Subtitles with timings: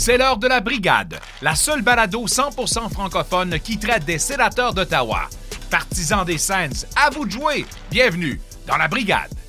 [0.00, 5.28] C'est l'heure de la brigade, la seule balado 100% francophone qui traite des sénateurs d'Ottawa.
[5.68, 7.66] Partisans des Saints, à vous de jouer.
[7.90, 9.39] Bienvenue dans la brigade.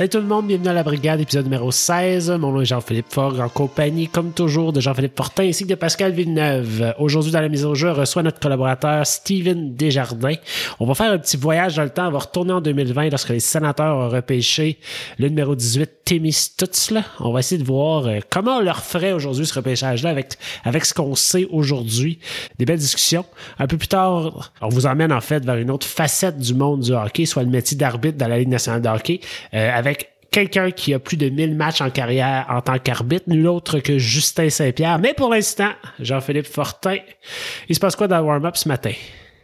[0.00, 2.30] Salut tout le monde, bienvenue à la brigade, épisode numéro 16.
[2.30, 5.74] Mon nom est Jean-Philippe Fogg, en compagnie, comme toujours, de Jean-Philippe Fortin ainsi que de
[5.74, 6.94] Pascal Villeneuve.
[6.98, 10.36] Aujourd'hui, dans la mise au jeu, reçoit notre collaborateur Steven Desjardins.
[10.78, 13.28] On va faire un petit voyage dans le temps, on va retourner en 2020 lorsque
[13.28, 14.78] les sénateurs ont repêché
[15.18, 17.04] le numéro 18, Timmy Stutzle.
[17.20, 20.86] On va essayer de voir euh, comment on leur ferait aujourd'hui ce repêchage-là avec, avec
[20.86, 22.18] ce qu'on sait aujourd'hui.
[22.58, 23.26] Des belles discussions.
[23.58, 26.80] Un peu plus tard, on vous emmène en fait vers une autre facette du monde
[26.80, 29.20] du hockey, soit le métier d'arbitre dans la Ligue nationale de hockey.
[29.52, 29.89] Euh, avec
[30.30, 33.98] quelqu'un qui a plus de 1000 matchs en carrière en tant qu'arbitre, nul autre que
[33.98, 34.98] Justin Saint-Pierre.
[34.98, 36.96] Mais pour l'instant, Jean-Philippe Fortin,
[37.68, 38.92] il se passe quoi dans le warm-up ce matin?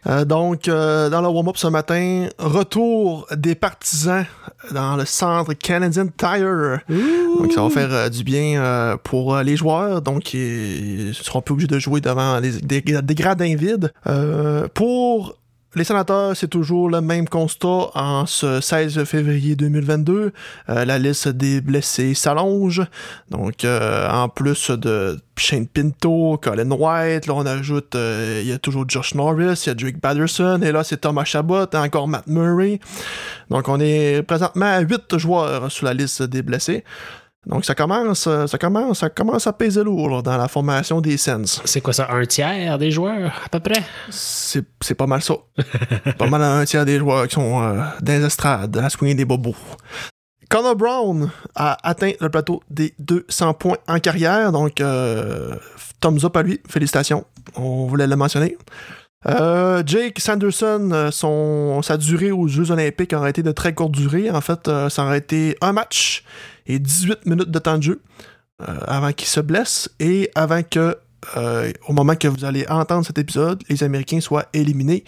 [0.05, 4.25] Euh, donc, euh, dans le warm-up ce matin, retour des partisans
[4.71, 6.79] dans le centre Canadian Tire.
[6.87, 10.01] Donc, ça va faire euh, du bien euh, pour euh, les joueurs.
[10.01, 13.91] Donc, ils seront plus obligés de jouer devant les, des, des gradins vides.
[14.07, 15.35] Euh, pour
[15.77, 20.33] les sénateurs, c'est toujours le même constat en ce 16 février 2022.
[20.69, 22.81] Euh, la liste des blessés s'allonge.
[23.29, 28.51] Donc, euh, en plus de Shane Pinto, Colin White, là, on ajoute, euh, il y
[28.51, 31.77] a toujours Josh Norris, il y a Drake Batterson, et là, c'est Thomas Chabot, et
[31.77, 32.79] encore Matt Murray.
[33.51, 36.83] Donc, on est présentement à 8 joueurs sur la liste des blessés.
[37.47, 41.15] Donc ça commence, ça commence, ça commence à peser lourd là, dans la formation des
[41.15, 41.61] Sens.
[41.63, 43.81] C'est quoi ça, un tiers des joueurs à peu près?
[44.09, 45.35] C'est, c'est pas mal ça.
[46.17, 49.23] pas mal un tiers des joueurs qui sont euh, dans les estrades, à soigner des
[49.23, 49.55] bobos.
[50.49, 55.55] Connor Brown a atteint le plateau des 200 points en carrière, donc euh,
[56.01, 58.57] thumbs up à lui, félicitations, on voulait le mentionner.
[59.27, 64.31] Euh, Jake Sanderson, euh, sa durée aux Jeux Olympiques aurait été de très courte durée.
[64.31, 66.23] En fait, euh, ça aurait été un match
[66.65, 68.01] et 18 minutes de temps de jeu
[68.59, 70.97] avant qu'il se blesse et avant que,
[71.87, 75.03] au moment que vous allez entendre cet épisode, les Américains soient éliminés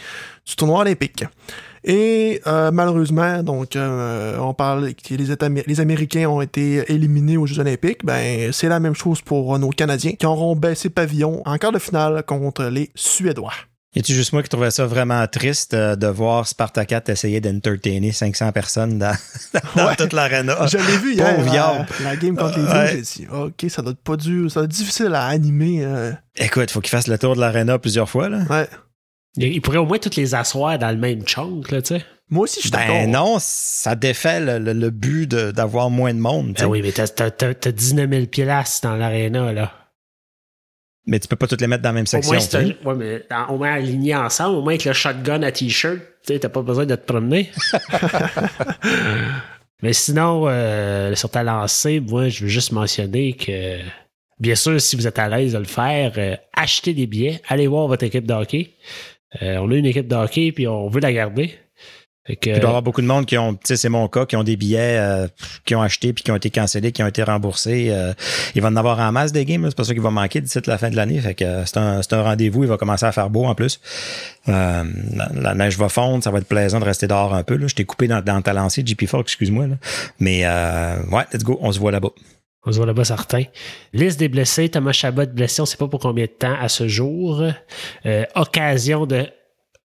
[0.45, 1.25] du tournoi olympique.
[1.83, 8.05] Et malheureusement, donc on parle que les, les Américains ont été éliminés aux Jeux Olympiques.
[8.05, 11.79] Ben c'est la même chose pour nos Canadiens qui auront baissé pavillon en quart de
[11.79, 13.53] finale contre les Suédois.
[13.95, 18.11] Y a-tu juste moi qui trouvais ça vraiment triste euh, de voir Spartacat essayer d'entertainer
[18.11, 19.15] 500 personnes dans,
[19.75, 19.95] dans Ouais.
[19.95, 20.67] toute l'arena?
[20.67, 22.91] Je l'ai vu hier, Pauvre la, game contre les Ouais.
[22.91, 25.83] J'ai dit, ok, ça doit être pas dur, ça doit être difficile à animer.
[25.83, 28.29] euh, Écoute, faut qu'il fasse le tour de l'arena plusieurs fois.
[28.29, 28.39] Là.
[28.49, 28.67] ouais.
[29.37, 32.05] Il il pourrait au moins toutes les asseoir dans le même chunk, là, tu sais.
[32.31, 32.93] Moi aussi, je suis d'accord.
[32.95, 36.53] Ben non, ça défait le, le- le but de- d'avoir moins de monde.
[36.59, 39.71] Ben oui, mais t'as, t'as, t'as, t'as 19 000 pilastres dans l'aréna, là.
[41.05, 42.31] Mais tu peux pas toutes les mettre dans la même Au section.
[42.33, 42.57] moins, sais.
[42.57, 46.39] un- ouais, mais au moins alignés ensemble, au moins avec le shotgun à t-shirt, tu
[46.39, 47.49] t'as pas besoin de te promener.
[49.81, 53.77] mais sinon, euh, sur ta lancée, moi, je veux juste mentionner que,
[54.39, 57.67] bien sûr, si vous êtes à l'aise de le faire, euh, achetez des billets, allez
[57.67, 58.71] voir votre équipe de hockey.
[59.41, 61.53] Euh, on a une équipe de hockey, puis on veut la garder.
[62.29, 64.07] Fait que, Il doit y avoir beaucoup de monde qui ont, tu sais, c'est mon
[64.07, 65.27] cas, qui ont des billets, euh,
[65.65, 67.87] qui ont acheté puis qui ont été cancellés, qui ont été remboursés.
[67.89, 68.13] euh,
[68.53, 70.59] il va en avoir en masse des games, c'est pas ça qu'il va manquer d'ici
[70.67, 71.19] la fin de l'année.
[71.19, 73.79] Fait que euh, c'est un, rendez-vous, il va commencer à faire beau en plus.
[74.47, 74.83] Euh,
[75.33, 77.55] la, neige va fondre, ça va être plaisant de rester dehors un peu.
[77.55, 77.65] Là.
[77.65, 79.65] Je t'ai coupé dans, dans ta lancée, JP Fox, excuse-moi.
[80.19, 82.09] Mais euh, ouais, let's go, on se voit là-bas.
[82.65, 83.43] On se voit là-bas certain.
[83.93, 86.69] Liste des blessés, Thomas Chabot blessé, on ne sait pas pour combien de temps à
[86.69, 87.43] ce jour.
[88.05, 89.27] Euh, occasion de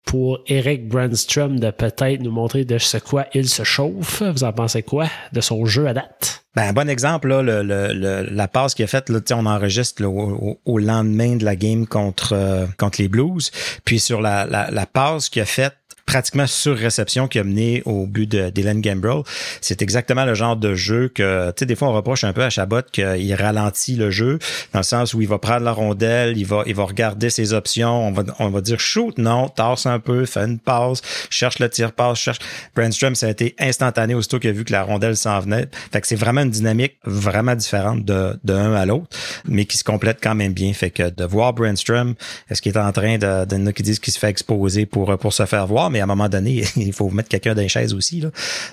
[0.05, 4.23] pour Eric Brandstrom de peut-être nous montrer de ce quoi il se chauffe.
[4.23, 6.45] Vous en pensez quoi de son jeu à date?
[6.55, 10.03] Ben, un bon exemple, là, le, le- le- la passe qu'il a faite, on enregistre
[10.03, 13.51] là, au, au- au lendemain de la game contre, euh, contre les Blues.
[13.87, 15.77] Puis sur la, la, la passe qu'il a faite
[16.13, 19.23] pratiquement sur réception qui a mené au but de d'Hélène Gambrell.
[19.63, 22.43] C'est exactement le genre de jeu que, tu sais, des fois, on reproche un peu
[22.43, 24.39] à Chabot qu'il ralentit le jeu,
[24.75, 27.55] dans le sens où il va prendre la rondelle, il va, il va regarder ses
[27.55, 31.01] options, on va, on va dire shoot, non, tasse un peu, fait une passe,
[31.31, 32.41] cherche le tir passe, cherche.
[32.77, 35.67] Brandstrom, ça a été instantané aussitôt qu'il a vu que la rondelle s'en venait.
[35.93, 39.17] Fait que c'est vraiment une dynamique vraiment différente de, de un à l'autre,
[39.47, 40.75] mais qui se complète quand même bien.
[40.75, 42.17] Fait que de voir Brandstrom,
[42.51, 45.17] est-ce qu'il est en train de, de, a qui disent qu'il se fait exposer pour,
[45.17, 47.69] pour se faire voir, mais à un moment donné, il faut mettre quelqu'un dans les
[47.69, 48.29] chaises aussi, là.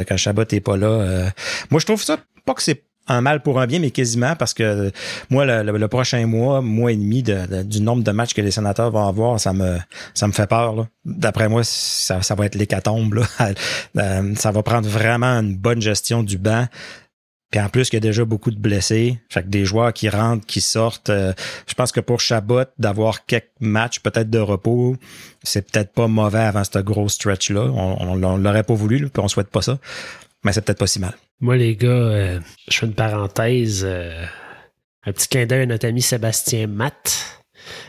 [0.08, 0.88] Quand Chabot est pas là.
[0.88, 1.30] euh,
[1.72, 4.54] Moi, je trouve ça, pas que c'est un mal pour un bien, mais quasiment parce
[4.54, 4.92] que
[5.32, 8.36] moi, le, le- le prochain mois, mois et demi de, de- du nombre de matchs
[8.36, 9.78] que les sénateurs vont avoir, ça me,
[10.14, 10.86] ça me fait peur.
[11.06, 13.24] D'après moi, ça, ça va être l'hécatombe.
[13.98, 16.68] Euh, ça va prendre vraiment une bonne gestion du banc.
[17.52, 19.20] Puis en plus, il y a déjà beaucoup de blessés.
[19.30, 21.10] Fait que des joueurs qui rentrent, qui sortent.
[21.10, 21.34] euh,
[21.68, 24.96] je pense que pour Chabot, d'avoir quelques matchs peut-être de repos,
[25.42, 27.62] c'est peut-être pas mauvais avant ce gros stretch-là.
[27.62, 29.80] On, on, on l'aurait pas voulu, puis on souhaite pas ça.
[30.44, 31.14] Mais c'est peut-être pas si mal.
[31.42, 33.82] Moi, les gars, euh, je fais une parenthèse.
[33.84, 34.24] euh,
[35.06, 37.42] un petit clin d'œil à notre ami Sébastien Matt.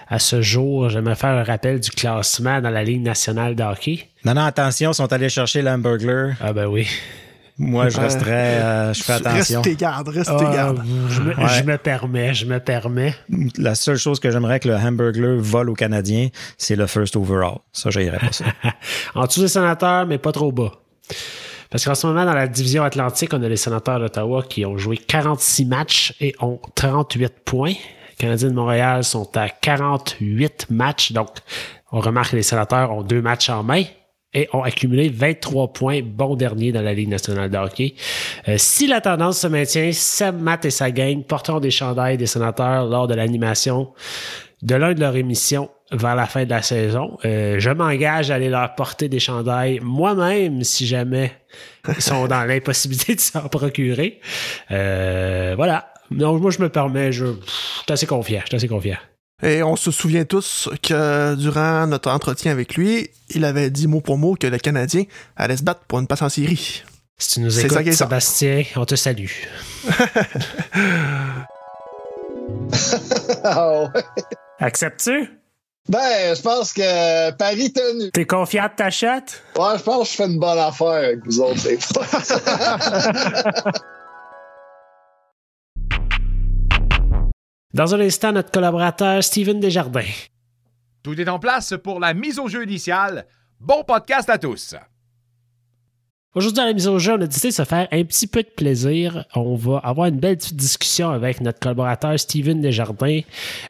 [0.08, 4.08] À ce jour, j'aimerais faire un rappel du classement dans la Ligue nationale de hockey.
[4.24, 6.34] Non, non, attention, ils sont allés chercher l'hamburger.
[6.40, 6.86] Ah ben oui.
[7.62, 8.32] Moi, je Euh, resterais.
[8.62, 9.60] euh, je fais attention.
[9.60, 10.82] Reste tes gardes, reste tes Ah, gardes.
[11.10, 11.48] je, me, Ouais.
[11.48, 13.14] je me permets, je me permets.
[13.58, 17.58] La seule chose que j'aimerais que le hamburger vole aux Canadiens, c'est le first overall.
[17.72, 18.46] Ça, j'irais pas ça.
[19.14, 20.72] En dessous des sénateurs, mais pas trop bas.
[21.68, 24.78] Parce qu'en ce moment, dans la division Atlantique, on a les sénateurs d'Ottawa qui ont
[24.78, 27.74] joué 46 matchs et ont 38 points.
[27.74, 31.12] Les Canadiens de Montréal sont à 48 matchs.
[31.12, 31.28] Donc,
[31.92, 33.84] on remarque que les sénateurs ont deux matchs en main
[34.34, 37.94] et ont accumulé 23 points, bon dernier dans la Ligue nationale de hockey.
[38.48, 42.26] Euh, si la tendance se maintient, Sam, Matt et sa gang porteront des chandails des
[42.26, 43.92] sénateurs lors de l'animation
[44.62, 47.18] de l'un de leurs émissions vers la fin de la saison.
[47.24, 51.32] Euh, je m'engage à aller leur porter des chandails moi-même si jamais
[51.88, 54.20] ils sont dans l'impossibilité de s'en procurer.
[54.70, 55.92] Euh, voilà.
[56.10, 58.40] Donc, moi, je me permets, je, je suis assez confiant.
[58.42, 58.98] Je suis assez confiant.
[59.42, 64.00] Et on se souvient tous que durant notre entretien avec lui, il avait dit mot
[64.00, 65.04] pour mot que le Canadien
[65.36, 66.82] allait se battre pour une passe en série.
[67.18, 67.94] Si tu nous C'est ça écoutes.
[67.94, 69.26] Sébastien, on te salue.
[73.44, 73.88] Ah ouais.
[74.58, 75.30] Acceptes-tu?
[75.88, 78.10] Ben, je pense que Paris tenu.
[78.12, 79.06] T'es confiant de ta shot?
[79.56, 81.78] Ouais, je pense que je fais une bonne affaire avec vous autres, des
[87.72, 90.02] Dans un instant, notre collaborateur Steven Desjardins.
[91.04, 93.26] Tout est en place pour la mise au jeu initiale.
[93.60, 94.74] Bon podcast à tous.
[96.34, 98.42] Aujourd'hui, à la mise au jeu, on a décidé de se faire un petit peu
[98.42, 99.24] de plaisir.
[99.36, 103.20] On va avoir une belle petite discussion avec notre collaborateur Steven Desjardins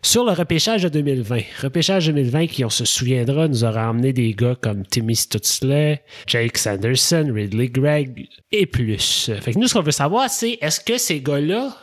[0.00, 1.40] sur le repêchage de 2020.
[1.62, 6.56] Repêchage 2020 qui, on se souviendra, nous aura emmené des gars comme Timmy Stutzle, Jake
[6.56, 9.30] Sanderson, Ridley Gregg et plus.
[9.42, 11.74] Fait que nous, ce qu'on veut savoir, c'est est-ce que ces gars-là,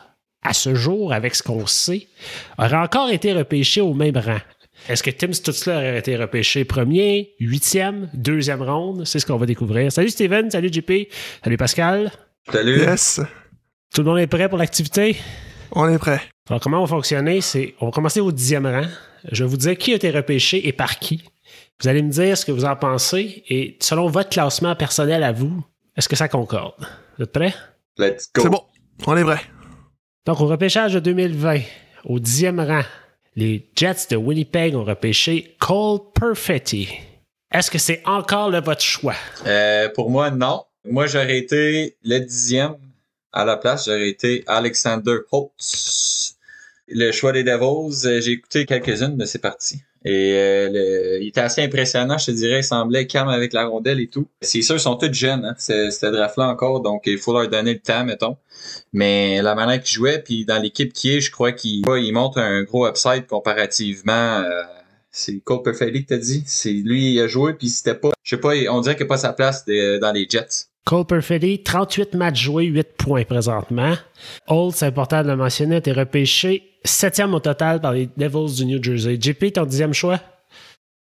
[0.44, 2.08] à ce jour, avec ce qu'on sait,
[2.58, 4.40] auraient encore été repêchés au même rang?
[4.88, 9.06] Est-ce que Tim Stutzler aurait été repêché premier, huitième, deuxième ronde?
[9.06, 9.92] C'est ce qu'on va découvrir.
[9.92, 10.92] Salut Steven, salut JP,
[11.44, 12.12] salut Pascal.
[12.52, 12.80] Salut.
[12.80, 13.20] Yes,
[13.94, 15.18] Tout le monde est prêt pour l'activité?
[15.72, 16.22] on est prêt.
[16.50, 17.42] Alors, comment on va fonctionner?
[17.42, 18.86] C'est, on va commencer au dixième rang.
[19.32, 21.24] Je vais vous dire qui a été repêché et par qui.
[21.82, 25.34] Vous allez me dire ce que vous en pensez et selon votre classement personnel à
[25.34, 25.62] vous,
[25.98, 26.76] est-ce que ça concorde?
[27.18, 27.54] Vous êtes prêts?
[27.98, 28.44] Let's go.
[28.44, 28.62] C'est bon,
[29.06, 29.42] on est prêt.
[30.28, 31.62] Donc, au repêchage de 2020,
[32.04, 32.84] au dixième rang,
[33.38, 36.90] les Jets de Winnipeg ont repêché Cole Perfetti.
[37.50, 39.16] Est-ce que c'est encore le votre choix?
[39.46, 40.66] Euh, pour moi, non.
[40.84, 42.76] Moi, j'aurais été le dixième.
[43.32, 46.36] À la place, j'aurais été Alexander Holtz.
[46.90, 49.80] Le choix des Devils, euh, j'ai écouté quelques-unes de ses parties.
[50.06, 52.60] Et euh, le- il était assez impressionnant, je te dirais.
[52.60, 54.28] Il semblait calme avec la rondelle et tout.
[54.42, 57.50] C'est sûr, ils sont tous jeunes, hein, ce- cette draft-là encore, donc il faut leur
[57.50, 58.38] donner le temps, mettons.
[58.94, 62.38] Mais la manière qu'il jouait, puis dans l'équipe qui est, je crois qu'il il montre
[62.40, 64.14] un gros upside comparativement.
[64.44, 64.62] euh,
[65.12, 66.44] c'est Cole Perfetti que t'as dit.
[66.46, 68.12] C'est lui il a joué, puis c'était pas.
[68.24, 70.68] Je sais pas, on dirait qu'il n'a pas sa place dans les Jets.
[70.86, 73.96] Cole Perfetti, 38 matchs joués, 8 points présentement.
[74.48, 78.66] Holt, c'est important de le mentionner, été repêché septième au total par les Devils du
[78.66, 79.18] New Jersey.
[79.20, 80.20] JP, ton dixième choix?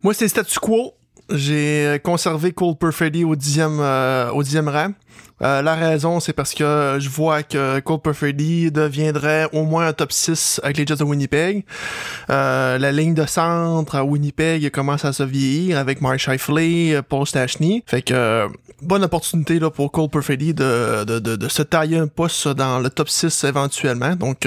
[0.03, 0.93] Moi, c'est statu quo.
[1.29, 4.91] J'ai conservé Cole Perfetti au dixième, euh, au dixième rang.
[5.41, 9.93] Euh, la raison, c'est parce que je vois que Cole Perfetti deviendrait au moins un
[9.93, 11.65] top 6 avec les Jets de Winnipeg.
[12.29, 17.01] Euh, la ligne de centre à Winnipeg commence à se vieillir avec Mark Scheifele, euh,
[17.01, 17.83] Paul Stachny.
[17.87, 18.47] Fait que euh,
[18.81, 22.79] bonne opportunité là, pour Cole Perfetti de, de, de, de se tailler un poste dans
[22.79, 24.15] le top 6 éventuellement.
[24.15, 24.45] Donc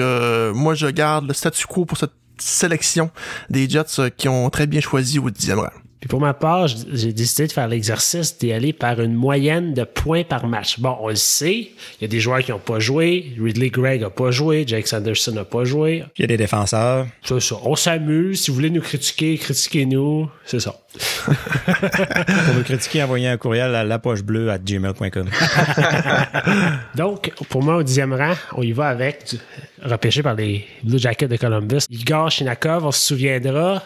[0.53, 3.09] moi, je garde le statu quo pour cette sélection
[3.49, 5.84] des Jets qui ont très bien choisi au dixième rang.
[6.05, 9.83] Puis pour ma part, j'ai décidé de faire l'exercice d'y aller par une moyenne de
[9.85, 10.79] points par match.
[10.79, 13.33] Bon, on le sait, il y a des joueurs qui n'ont pas joué.
[13.41, 14.65] Ridley Gregg n'a pas joué.
[14.67, 16.03] Jake Sanderson n'a pas joué.
[16.15, 17.07] Il y a des défenseurs.
[17.23, 17.55] C'est ça.
[17.63, 18.39] On s'amuse.
[18.43, 20.29] Si vous voulez nous critiquer, critiquez-nous.
[20.45, 20.75] C'est ça.
[21.25, 25.27] Pour me critiquer, envoyez un courriel à lapochebleue à gmail.com.
[26.95, 29.39] Donc, pour moi, au dixième rang, on y va avec, du-
[29.81, 31.79] repêché par les Blue Jackets de Columbus.
[31.89, 33.81] Igor Shinakov, on se souviendra,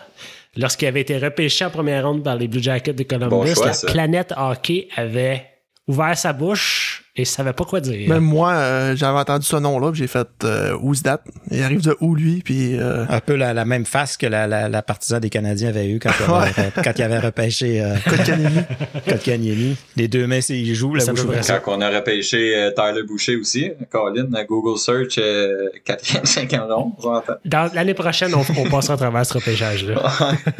[0.59, 3.67] lorsqu'il avait été repêché en première ronde par les Blue Jackets de Columbus, Bon choix,
[3.67, 3.87] la ça.
[3.87, 5.45] planète hockey avait
[5.87, 8.07] ouvert sa bouche et savait pas quoi dire.
[8.07, 11.21] Même moi, euh, j'avais entendu ce nom-là, puis j'ai fait euh, Who's that?
[11.51, 12.41] Il arrive de où lui?
[12.45, 15.69] Puis euh, Un peu la, la même face que la, la, la partisan des Canadiens
[15.69, 17.95] avait eu quand il avait, quand il avait repêché euh,
[19.07, 19.75] Kotkaniemi.
[19.97, 21.21] Les deux mains, c'est- il joue, la bouche.
[21.65, 26.71] Quand on a repêché euh, Tyler Boucher aussi, Colin, à Google Search, euh, 4e, 5e
[26.71, 27.33] rond, on s'entend.
[27.43, 30.11] Dans l'année prochaine, on, on passera à travers ce repêchage-là.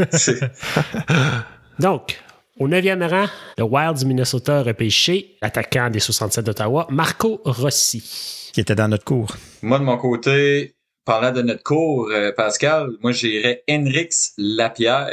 [1.80, 2.20] Donc,
[2.60, 8.50] Au neuvième rang, le Wild du Minnesota a repêché l'attaquant des 67 d'Ottawa, Marco Rossi.
[8.52, 9.34] Qui était dans notre cours.
[9.62, 10.76] Moi, de mon côté,
[11.06, 15.10] parlant de notre cours, euh, Pascal, moi, j'irais Henrix Lapierre,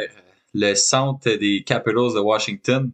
[0.55, 2.91] le centre des Capitals de Washington.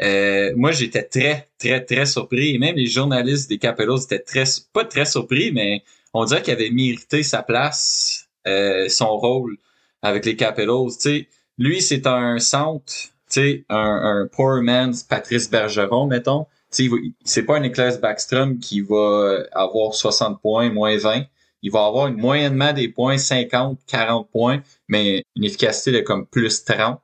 [0.00, 2.54] Euh, moi, j'étais très, très, très surpris.
[2.54, 5.82] Et même les journalistes des Capitals étaient très, pas très surpris, mais
[6.14, 9.58] on dirait qu'il avait mérité sa place, euh, son rôle
[10.00, 10.90] avec les Capitals.
[10.98, 16.46] sais, lui, c'est un centre, un, un poor man's Patrice Bergeron, mettons.
[16.70, 21.24] C'est pas un Nicholas Backstrom qui va avoir 60 points, moins 20.
[21.62, 26.26] Il va avoir une moyennement des points 50, 40 points, mais une efficacité de comme
[26.26, 27.00] plus 30.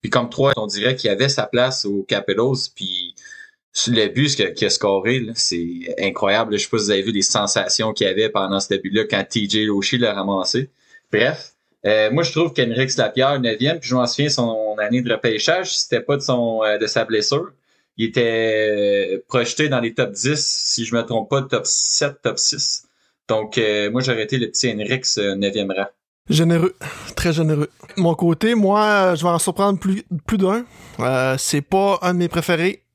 [0.00, 3.14] Puis comme trois, on dirait qu'il avait sa place au Capitals, puis
[3.88, 6.58] le but qu'il a scoré, c'est incroyable.
[6.58, 9.04] Je sais pas si vous avez vu les sensations qu'il y avait pendant ce début-là
[9.08, 10.70] quand TJ Loshi l'a ramassé.
[11.12, 11.55] Bref,
[11.86, 15.76] euh, moi je trouve qu'Henrix Lapierre, 9e, puis je m'en souviens son année de repêchage,
[15.76, 17.52] c'était pas de son euh, de sa blessure.
[17.96, 22.22] Il était euh, projeté dans les top 10, si je me trompe pas, top 7,
[22.22, 22.84] top 6.
[23.28, 25.86] Donc moi j'aurais été le petit Henrix 9e rang.
[26.28, 26.74] Généreux,
[27.16, 27.68] très généreux.
[27.96, 30.64] Mon côté, moi, je vais en surprendre plus, plus d'un.
[31.38, 32.85] C'est pas un de mes préférés.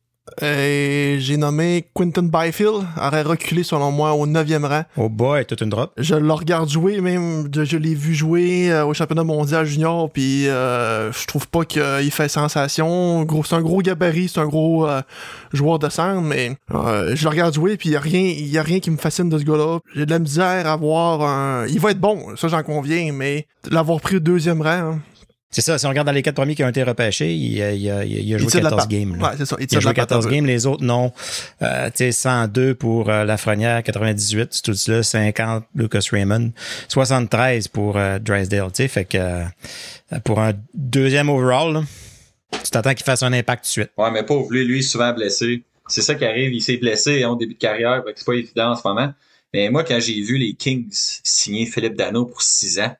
[0.41, 4.83] Et j'ai nommé Quinton Byfield, aurait reculé selon moi au 9e rang.
[4.97, 5.91] Oh boy, toute une drop.
[5.97, 10.47] Je le regarde jouer, même je l'ai vu jouer euh, au championnat mondial junior, puis
[10.47, 13.23] euh, je trouve pas qu'il fait sensation.
[13.23, 15.01] Gros, c'est un gros gabarit, c'est un gros euh,
[15.53, 18.63] joueur de centre, mais je le regarde jouer, puis il y a rien, y a
[18.63, 19.79] rien qui me fascine de ce gars-là.
[19.95, 21.67] J'ai de la misère à voir un.
[21.67, 24.69] Il va être bon, ça j'en conviens, mais l'avoir pris au deuxième rang.
[24.69, 24.99] Hein,
[25.51, 27.83] c'est ça, si on regarde dans les quatre premiers qui ont été repêchés, il, il,
[27.83, 29.21] il a joué 14 games.
[29.21, 29.57] Ouais, c'est ça.
[29.59, 31.11] Il, a joué 14 games, les autres non.
[31.61, 36.51] Euh, tu sais, 102 pour euh, Lafrenière, 98, c'est tout cela, 50 Lucas Raymond,
[36.87, 41.83] 73 pour euh, Drysdale, tu sais, fait que euh, pour un deuxième overall, là,
[42.63, 43.91] tu t'attends qu'il fasse un impact tout de suite.
[43.97, 45.63] Ouais, mais pauvre lui, lui, souvent blessé.
[45.87, 48.71] C'est ça qui arrive, il s'est blessé hein, au début de carrière, c'est pas évident
[48.71, 49.13] en ce moment.
[49.53, 52.95] Mais moi, quand j'ai vu les Kings signer Philippe Dano pour 6 ans,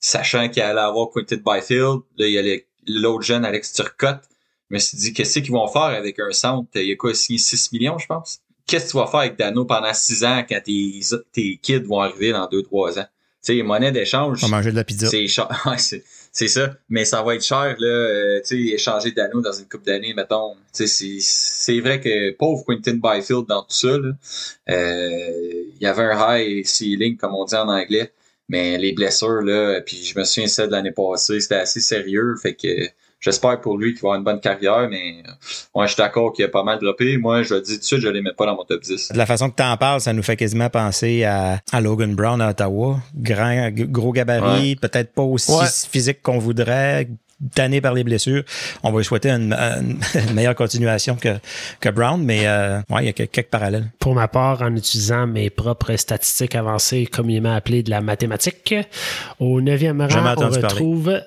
[0.00, 4.22] sachant qu'il allait avoir Quinton Byfield, là, il y a l'autre jeune Alex Turcotte.
[4.70, 6.68] Je me suis dit, qu'est-ce qu'ils vont faire avec un centre?
[6.74, 8.40] Il y a quoi, signé 6 millions, je pense?
[8.66, 11.00] Qu'est-ce que tu vas faire avec Dano pendant 6 ans quand tes,
[11.32, 13.06] tes kids vont arriver dans 2-3 ans?
[13.44, 14.44] Tu sais, monnaie d'échange.
[14.44, 15.08] On va manger de la pizza.
[15.78, 16.76] C'est c'est ça.
[16.88, 20.14] Mais ça va être cher, là, euh, tu sais, échanger Dano dans une coupe d'années,
[20.14, 20.54] mettons.
[20.72, 24.12] Tu sais, c'est vrai que pauvre Quinton Byfield dans tout ça, là,
[24.68, 28.12] euh, il y avait un high ceiling, comme on dit en anglais.
[28.50, 32.34] Mais les blessures, là, puis je me souviens celle de l'année passée, c'était assez sérieux.
[32.42, 32.66] Fait que
[33.20, 35.22] j'espère pour lui qu'il va avoir une bonne carrière, mais
[35.72, 37.16] moi, je suis d'accord qu'il a pas mal droppé.
[37.16, 38.82] Moi, je le dis tout de suite, je ne les mets pas dans mon top
[38.82, 39.12] 10.
[39.12, 42.40] De la façon que tu en parles, ça nous fait quasiment penser à, Logan Brown
[42.40, 42.98] à Ottawa.
[43.14, 45.52] Grand, gros gabarit, peut-être pas aussi
[45.88, 47.08] physique qu'on voudrait,
[47.54, 48.42] tanné par les blessures.
[48.82, 49.56] On va lui souhaiter une,
[50.34, 51.38] meilleure continuation que,
[51.80, 53.90] que Brown, mais euh, ouais, il y a quelques parallèles.
[53.98, 58.74] Pour ma part, en utilisant mes propres statistiques avancées, communément appelées de la mathématique,
[59.38, 61.20] au neuvième rang, on retrouve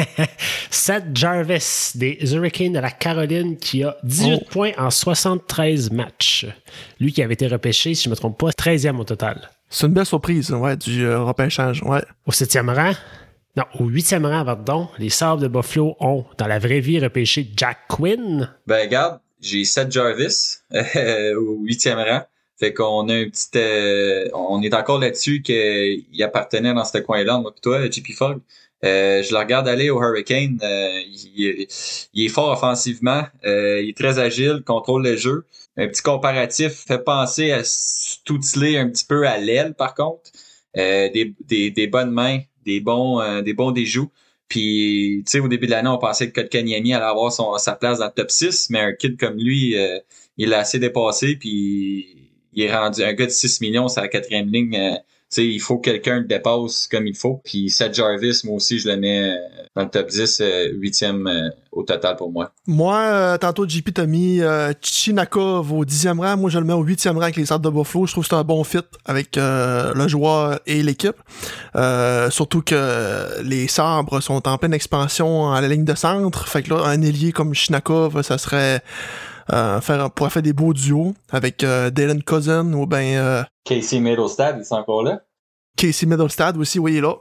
[0.70, 6.46] Seth Jarvis des Hurricanes de la Caroline qui a 18 points en 73 matchs.
[7.00, 9.50] Lui qui avait été repêché, si je ne me trompe pas, 13e au total.
[9.68, 12.02] C'est une belle surprise, ouais, du euh, repêchage, ouais.
[12.26, 12.92] Au septième rang,
[13.54, 17.46] non, au huitième rang, pardon, les Sabres de Buffalo ont, dans la vraie vie, repêché
[17.54, 18.50] Jack Quinn.
[18.66, 20.60] Ben, regarde, j'ai Seth Jarvis
[20.96, 22.22] euh, au huitième rang.
[22.58, 23.50] Fait qu'on a un petit...
[23.56, 28.40] Euh, on est encore là-dessus qu'il appartenait dans ce coin-là, moi pis toi, JP Fogg.
[28.84, 30.58] Euh, je le regarde aller au Hurricane.
[30.62, 31.68] il,
[32.14, 33.24] est fort offensivement.
[33.44, 35.44] il est très agile, contrôle le jeu.
[35.76, 40.30] Un petit comparatif fait penser à Stutzley un petit peu à l'aile, par contre.
[40.74, 44.10] des, des, des bonnes mains, des bons, euh, des bons déjoues.
[44.48, 47.74] Puis, tu sais, au début de l'année, on pensait que Kotkaniemi allait avoir son, sa
[47.74, 49.98] place dans le top 6, mais un kid comme lui, euh,
[50.36, 54.08] il a assez dépassé, puis il est rendu un gars de 6 millions, c'est la
[54.08, 54.98] quatrième ligne.
[55.32, 57.40] Euh, sais, il faut que quelqu'un le dépasse comme il faut.
[57.44, 59.36] Puis Seth Jarvis, moi aussi, je le mets euh,
[59.74, 62.52] dans le top 10, euh, huitième euh, au total pour moi.
[62.66, 64.40] Moi, tantôt, JP t'a mis
[64.82, 66.36] Chinakov au dixième rang.
[66.36, 68.06] Moi, je le mets au huitième rang avec les Sabres de Buffalo.
[68.06, 71.16] Je trouve que c'est un bon fit avec le joueur et l'équipe.
[72.30, 76.46] surtout que les Sabres sont en pleine expansion à la ligne de centre.
[76.46, 78.82] Fait que là, un ailier comme Chinakov, ça serait...
[79.52, 83.16] Euh, faire, pourrait faire des beaux duos avec euh, Dylan Cousin ou ben.
[83.16, 85.22] Euh, Casey Middlestad, il est encore là?
[85.76, 87.14] Casey Middlestad aussi, oui, il est là.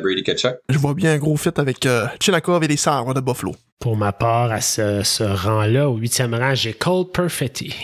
[0.00, 0.56] Brady Kachuk.
[0.68, 3.54] Je vois bien un gros fit avec euh, Chinakov et les Sabres de Buffalo.
[3.78, 7.74] Pour ma part, à ce, ce rang-là, au huitième rang, j'ai Cole Perfetti.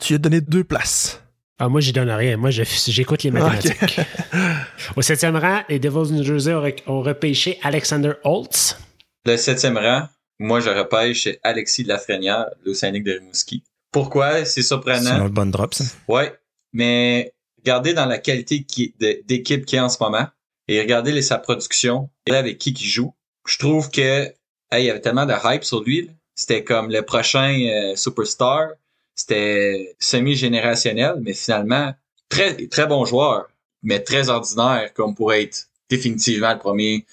[0.00, 1.20] Tu lui as donné deux places.
[1.58, 2.36] Ah, moi, j'y donne rien.
[2.36, 4.00] Moi, j'écoute les mathématiques.
[4.96, 6.52] au septième rang, les Devils de New Jersey
[6.86, 8.76] ont, repêché Alexander Holtz.
[9.24, 10.08] Le septième rang,
[10.42, 13.62] moi, je repêche Alexis Lafrenière, l'Océanique de Rimouski.
[13.90, 14.38] Pourquoi?
[14.44, 15.26] C'est C'est surprenant.
[15.26, 15.84] une bonne drop, ça.
[16.08, 16.32] Ouais,
[16.72, 20.26] mais regardez dans la qualité qui- de- d'équipe qu'il y a en ce moment
[20.68, 23.14] et regardez les- sa production et avec qui il joue.
[23.46, 24.34] Je trouve que hey,
[24.72, 26.10] il y avait tellement de hype sur lui.
[26.34, 28.68] C'était comme le prochain euh, superstar.
[29.14, 31.92] C'était semi-générationnel, mais finalement,
[32.30, 33.48] très, très bon joueur,
[33.82, 37.04] mais très ordinaire comme pour être définitivement le premier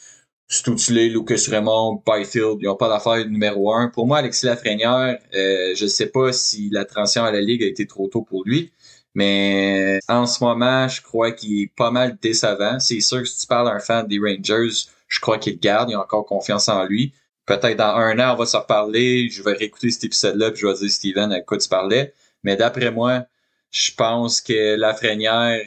[0.51, 3.88] Stutulé, Lucas Raymond, Byfield, ils n'ont pas d'affaire numéro un.
[3.89, 7.68] Pour moi, Alexis Lafrenière, euh, je sais pas si la transition à la Ligue a
[7.68, 8.74] été trop tôt pour lui,
[9.13, 12.79] mais en ce moment, je crois qu'il est pas mal décevant.
[12.79, 15.91] C'est sûr que si tu parles à un fan des Rangers, je crois qu'il garde,
[15.91, 17.13] il a encore confiance en lui.
[17.46, 20.68] Peut-être dans un an, on va se reparler, je vais réécouter cet épisode-là, puis je
[20.68, 22.13] vais dire Steven à quoi tu parlais.
[22.44, 23.25] Mais d'après moi,
[23.72, 25.62] je pense que Lafrenière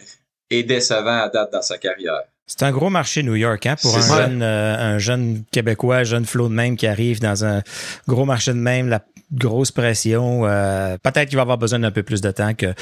[0.50, 2.31] est décevant à date dans sa carrière.
[2.46, 6.04] C'est un gros marché New York, hein, pour un jeune, euh, un jeune Québécois, un
[6.04, 7.62] jeune Flo de même qui arrive dans un
[8.06, 9.00] gros marché de même, la
[9.32, 10.42] grosse pression.
[10.44, 12.74] euh, peut-être qu'il va avoir besoin d'un peu plus de temps que,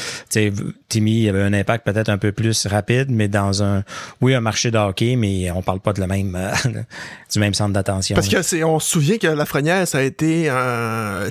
[0.88, 3.84] Timmy avait un impact peut-être un peu plus rapide, mais dans un,
[4.20, 6.52] oui, un marché de hockey, mais on parle pas de la même, euh,
[7.32, 8.14] du même centre d'attention.
[8.14, 11.28] Parce que c'est, on se souvient que Lafrenière, ça a été un,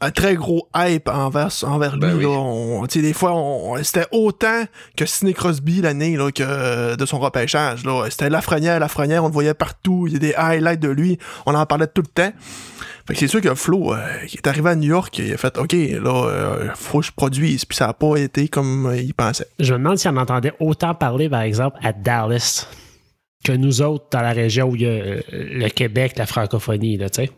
[0.00, 2.00] un très gros hype envers, envers lui.
[2.00, 2.22] Ben oui.
[2.24, 2.28] là.
[2.30, 4.64] On- tu sais, des fois, on, c'était autant
[4.96, 7.84] que Sidney Crosby l'année là, que de son repêchage.
[7.84, 8.04] Là.
[8.10, 10.06] C'était Lafrenière, Lafrenière, on le voyait partout.
[10.06, 11.18] Il y a des highlights de lui.
[11.46, 12.32] On en parlait tout le temps.
[13.06, 15.36] Fait que c'est sûr que Flo, euh, qui est arrivé à New York, il a
[15.36, 17.64] fait OK, là, euh, faut que je produise.
[17.66, 19.46] Puis ça a pas été comme euh, il pensait.
[19.58, 22.66] Je me demande si on entendait autant parler, par exemple, à Dallas
[23.44, 26.96] que nous autres dans la région où il y a euh, le Québec, la francophonie,
[26.96, 27.30] là, tu sais.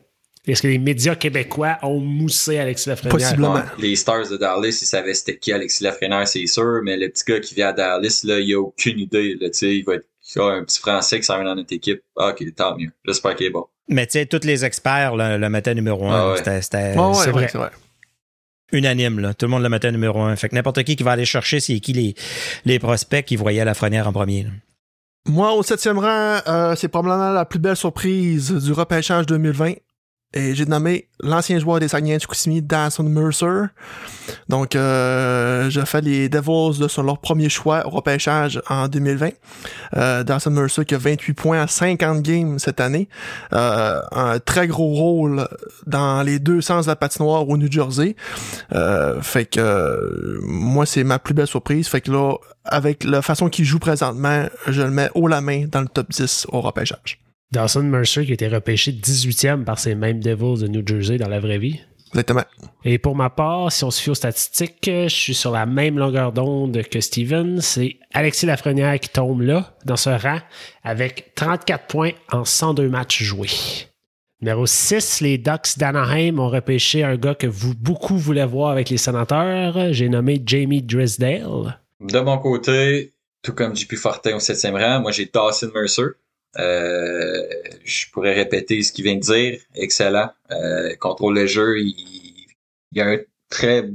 [0.46, 3.12] Est-ce que les médias québécois ont moussé Alexis Lafrenière?
[3.18, 3.54] Possiblement.
[3.54, 7.08] Ouais, les Stars de Dallas, ils savaient c'était qui Alexis Lafrenière, c'est sûr, mais le
[7.08, 9.84] petit gars qui vient à Dallas, là, il a aucune idée, là, tu sais, il
[9.84, 10.06] va être,
[10.38, 12.00] un petit Français qui s'en vient dans notre équipe.
[12.16, 12.90] Ah, ok, tant mieux.
[13.04, 13.66] J'espère qu'il est bon.
[13.88, 16.14] Mais tu sais, tous les experts le, le mettaient numéro un.
[16.14, 16.36] Ah ouais.
[16.38, 17.48] C'était, c'était Ouais, ouais, c'est ouais, vrai.
[17.50, 17.70] c'est vrai.
[18.72, 19.34] unanime, là.
[19.34, 20.34] Tout le monde le mettait numéro un.
[20.36, 22.14] Fait que n'importe qui qui va aller chercher, c'est qui les,
[22.64, 24.42] les prospects qui voyaient Lafrenière en premier.
[24.44, 24.50] là.
[25.28, 29.72] Moi, au septième rang, euh, c'est probablement la plus belle surprise du repêchage 2020.
[30.34, 33.68] Et j'ai nommé l'ancien joueur des Saguenay de Chicoutimi, Dawson Mercer.
[34.48, 39.30] Donc, euh, je les Devils là, sur leur premier choix au repêchage en 2020.
[39.96, 43.08] Euh, Dawson Mercer qui a 28 points à 50 games cette année.
[43.54, 45.48] Euh, un très gros rôle
[45.86, 48.16] dans les deux sens de la patinoire au New Jersey.
[48.74, 51.88] Euh, fait que euh, moi, c'est ma plus belle surprise.
[51.88, 52.34] Fait que là,
[52.64, 56.10] avec la façon qu'il joue présentement, je le mets haut la main dans le top
[56.10, 57.20] 10 au repêchage.
[57.52, 61.28] Dawson Mercer qui a été repêché 18e par ces mêmes Devils de New Jersey dans
[61.28, 61.80] la vraie vie.
[62.08, 62.44] Exactement.
[62.84, 65.98] Et pour ma part, si on se fie aux statistiques, je suis sur la même
[65.98, 67.60] longueur d'onde que Steven.
[67.60, 70.38] C'est Alexis Lafrenière qui tombe là, dans ce rang,
[70.82, 73.50] avec 34 points en 102 matchs joués.
[74.40, 78.90] Numéro 6, les Ducks d'Anaheim ont repêché un gars que vous beaucoup voulez voir avec
[78.90, 79.92] les sénateurs.
[79.92, 81.80] J'ai nommé Jamie Drisdale.
[82.00, 86.16] De mon côté, tout comme JP Fortin au septième rang, moi j'ai Dawson Mercer.
[86.58, 87.42] Euh,
[87.84, 89.60] je pourrais répéter ce qu'il vient de dire.
[89.74, 90.30] Excellent.
[90.50, 91.78] Euh, contrôle le jeu.
[91.80, 92.46] Il,
[92.92, 93.18] il a un
[93.50, 93.88] très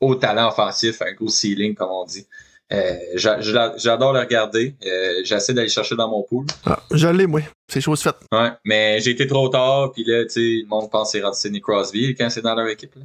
[0.00, 2.26] haut talent offensif, un gros ceiling, comme on dit.
[2.72, 4.74] Euh, j'a- j'a- J'adore le regarder.
[4.86, 6.46] Euh, J'essaie d'aller chercher dans mon pool.
[6.64, 7.40] Ah, je l'ai, moi.
[7.68, 8.14] C'est chose faite.
[8.32, 11.34] Ouais, mais j'ai été trop tard, puis là, tu sais, le monde pense que c'est
[11.34, 12.94] Sidney Crosby quand c'est dans leur équipe.
[12.94, 13.02] Là.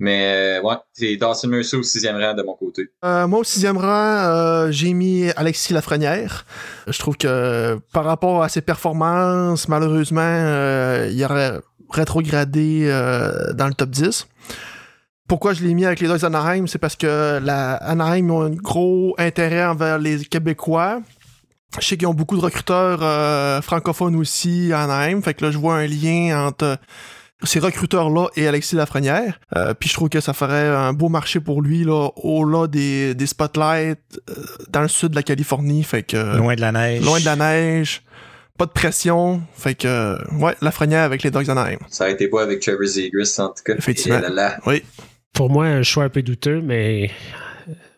[0.00, 2.88] Mais euh, ouais, c'est Dawson Mercer au sixième rang de mon côté.
[3.04, 6.46] Euh, moi, au sixième rang, euh, j'ai mis Alexis Lafrenière.
[6.86, 11.60] Je trouve que par rapport à ses performances, malheureusement, il aurait
[11.90, 12.88] rétrogradé
[13.54, 14.26] dans le top 10.
[15.28, 16.66] Pourquoi je l'ai mis avec les Ducks d'Anaheim?
[16.66, 21.02] C'est parce que la Anaheim ont un gros intérêt envers les Québécois.
[21.78, 25.20] Je sais qu'ils ont beaucoup de recruteurs francophones aussi à Anaheim.
[25.20, 26.78] Fait que là, je vois un lien entre
[27.42, 29.40] ces recruteurs-là et Alexis Lafrenière.
[29.56, 33.14] Euh, puis je trouve que ça ferait un beau marché pour lui, là, au-delà des,
[33.14, 33.98] des spotlights
[34.28, 34.34] euh,
[34.70, 35.82] dans le sud de la Californie.
[35.82, 37.02] Fait que Loin de la neige.
[37.04, 38.02] loin de la neige,
[38.58, 39.40] pas de pression.
[39.56, 41.78] Fait que ouais, Lafrenière avec les Dogs d'Anaheim.
[41.88, 43.74] Ça a été beau avec Trevor Zegras, en tout cas.
[43.76, 44.18] Effectivement.
[44.18, 44.56] Et là, là.
[44.66, 44.82] Oui.
[45.32, 47.10] Pour moi, un choix un peu douteux, mais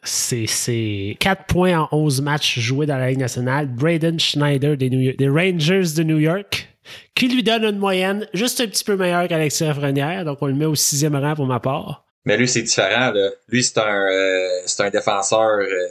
[0.04, 3.66] c'est, c'est 4 points en 11 matchs joués dans la Ligue nationale.
[3.68, 6.71] Braden Schneider des, New York- des Rangers de New York,
[7.14, 10.24] qui lui donne une moyenne juste un petit peu meilleure qu'Alexis Lafrenière.
[10.24, 12.04] Donc, on le met au sixième rang pour ma part.
[12.24, 13.10] Mais lui, c'est différent.
[13.10, 13.30] Là.
[13.48, 15.86] Lui, c'est un, euh, un défenseur euh,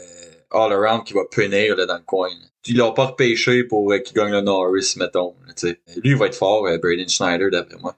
[0.50, 2.28] all-around qui va punir là, dans le coin.
[2.28, 2.46] là.
[2.66, 5.34] Ils l'ont pas repêché pour euh, qu'il gagne le Norris, mettons.
[5.64, 7.96] lui, il va être fort, Braden Schneider, d'après moi.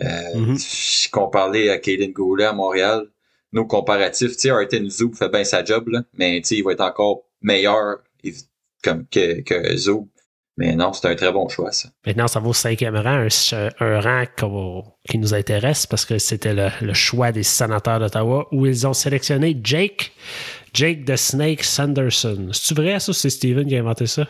[0.00, 0.56] Mhm.
[1.12, 3.06] Qu'on parlait à Caden Goulet à Montréal,
[3.52, 7.22] nos comparatifs, tu Arten Zoub fait bien sa job, là, mais il va être encore
[7.40, 7.98] meilleur
[8.82, 10.08] comme que, que Zoub.
[10.58, 11.88] Mais non, c'est un très bon choix, ça.
[12.06, 16.68] Maintenant, ça vaut cinquième rang, un, un rang qui nous intéresse parce que c'était le,
[16.82, 20.12] le choix des sénateurs d'Ottawa où ils ont sélectionné Jake,
[20.74, 22.48] Jake the Snake Sanderson.
[22.52, 23.14] C'est-tu vrai, ça?
[23.14, 24.28] C'est Steven qui a inventé ça?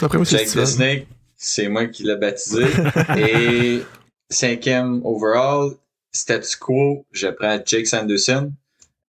[0.00, 0.64] Après moi, c'est Jake the.
[0.64, 2.62] Snake, c'est moi qui l'ai baptisé.
[3.18, 3.82] Et
[4.30, 5.72] cinquième overall,
[6.12, 8.52] statu quo, je prends Jake Sanderson.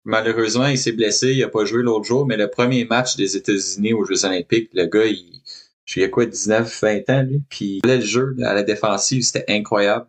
[0.05, 3.37] Malheureusement, il s'est blessé, il a pas joué l'autre jour, mais le premier match des
[3.37, 5.41] États-Unis aux Jeux Olympiques, le gars, il,
[5.87, 9.45] je sais quoi, 19, 20 ans, lui, puis il le jeu à la défensive, c'était
[9.49, 10.07] incroyable.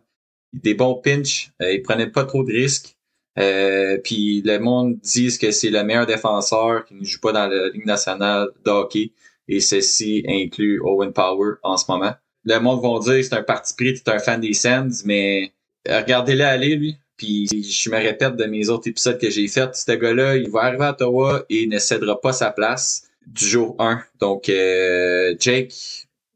[0.52, 2.96] Des bons pinch, euh, il prenait pas trop de risques.
[3.38, 7.46] Euh, puis le monde dit que c'est le meilleur défenseur qui ne joue pas dans
[7.46, 9.12] la Ligue nationale de hockey
[9.46, 12.14] et ceci inclut Owen Power en ce moment.
[12.44, 15.04] Le monde va dire que c'est un parti pris, tu es un fan des Sens,
[15.04, 15.52] mais
[15.88, 16.96] regardez-le aller, lui.
[17.16, 20.62] Puis je me répète de mes autres épisodes que j'ai fait, ce gars-là, il va
[20.62, 24.00] arriver à Ottawa et ne cédera pas sa place du jour 1.
[24.20, 25.72] Donc euh, Jake,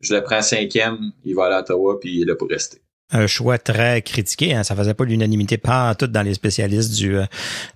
[0.01, 2.79] je le prends cinquième, il va aller à Ottawa puis il est là pour rester.
[3.15, 4.55] un choix très critiqué.
[4.55, 4.65] Hein.
[4.65, 7.25] Ça faisait pas l'unanimité pas tout dans les spécialistes du, euh,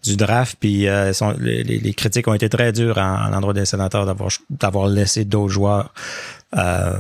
[0.03, 0.57] du draft.
[0.59, 4.07] Puis euh, sont- les, les- critiques ont été très dures en, en l'endroit des sénateurs
[4.07, 5.93] d'avoir d'avoir laissé d'autres joueurs
[6.57, 6.93] euh,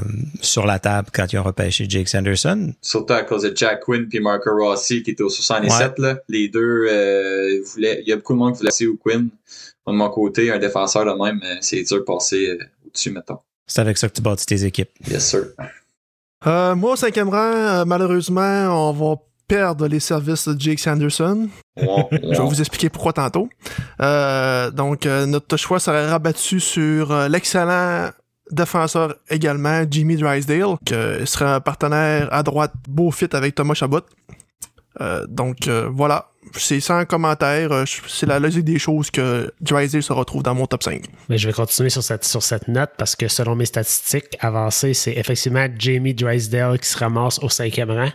[0.42, 2.74] sur la table quand ils ont repêché Jake Sanderson.
[2.82, 5.98] Surtout à cause de Jack Quinn puis Marco Rossi qui était au 67.
[5.98, 6.18] Là.
[6.28, 8.02] Les deux euh, voulaient.
[8.04, 9.28] Il y a beaucoup de monde qui voulait au Quinn.
[9.86, 13.10] Moi, De mon côté, un défenseur de même, euh, c'est dur de passer euh, au-dessus,
[13.10, 13.38] mettons.
[13.66, 14.90] C'est avec ça que tu bâtis tes équipes.
[15.08, 15.44] Yes, sir.
[16.46, 19.16] Euh, moi, au cinquième rang, malheureusement, on va
[19.48, 21.48] perdre les services de Jake Sanderson.
[21.80, 23.48] Wow, Je vais vous expliquer pourquoi tantôt.
[24.00, 28.10] Euh, donc, euh, notre choix serait rabattu sur euh, l'excellent
[28.50, 30.94] défenseur également, Jimmy Drysdale, qui
[31.26, 34.02] serait un partenaire à droite beau fit avec Thomas Chabot.
[35.00, 36.30] Euh, donc, euh, voilà.
[36.54, 37.72] C'est sans commentaire.
[37.72, 41.02] Euh, C'est la logique des choses que Drysdale se retrouve dans mon top 5.
[41.28, 44.94] Mais je vais continuer sur cette, sur cette note parce que selon mes statistiques avancées,
[44.94, 48.10] c'est effectivement Jamie Drysdale qui se ramasse au cinquième rang.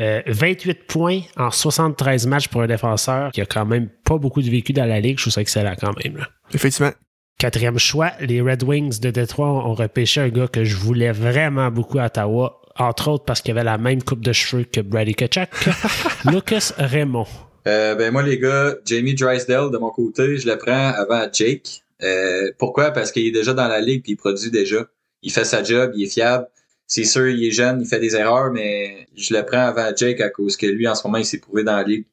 [0.00, 4.42] Euh, 28 points en 73 matchs pour un défenseur qui a quand même pas beaucoup
[4.42, 5.18] de vécu dans la ligue.
[5.18, 6.16] Je trouve ça excellent quand même.
[6.16, 6.28] là.
[6.52, 6.92] Effectivement.
[7.38, 11.68] Quatrième choix, les Red Wings de Détroit ont repêché un gars que je voulais vraiment
[11.70, 15.14] beaucoup à Ottawa, entre autres parce qu'il avait la même coupe de cheveux que Brady
[15.14, 15.48] Kachuk,
[16.26, 17.26] Lucas Raymond.
[17.66, 21.82] Euh, ben moi les gars, Jamie Drysdale de mon côté, je le prends avant Jake.
[22.02, 22.90] Euh, pourquoi?
[22.90, 24.86] Parce qu'il est déjà dans la ligue puis il produit déjà.
[25.22, 26.46] Il fait sa job, il est fiable.
[26.86, 30.20] C'est sûr, il est jeune, il fait des erreurs, mais je le prends avant Jake
[30.20, 32.04] à cause que lui, en ce moment, il s'est prouvé dans la ligue.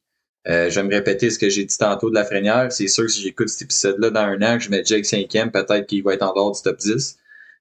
[0.47, 2.71] Euh, je vais me répéter ce que j'ai dit tantôt de la Frénière.
[2.71, 5.51] C'est sûr que si j'écoute cet épisode-là dans un an, que je mets Jake cinquième,
[5.51, 7.17] peut-être qu'il va être en dehors du top 10.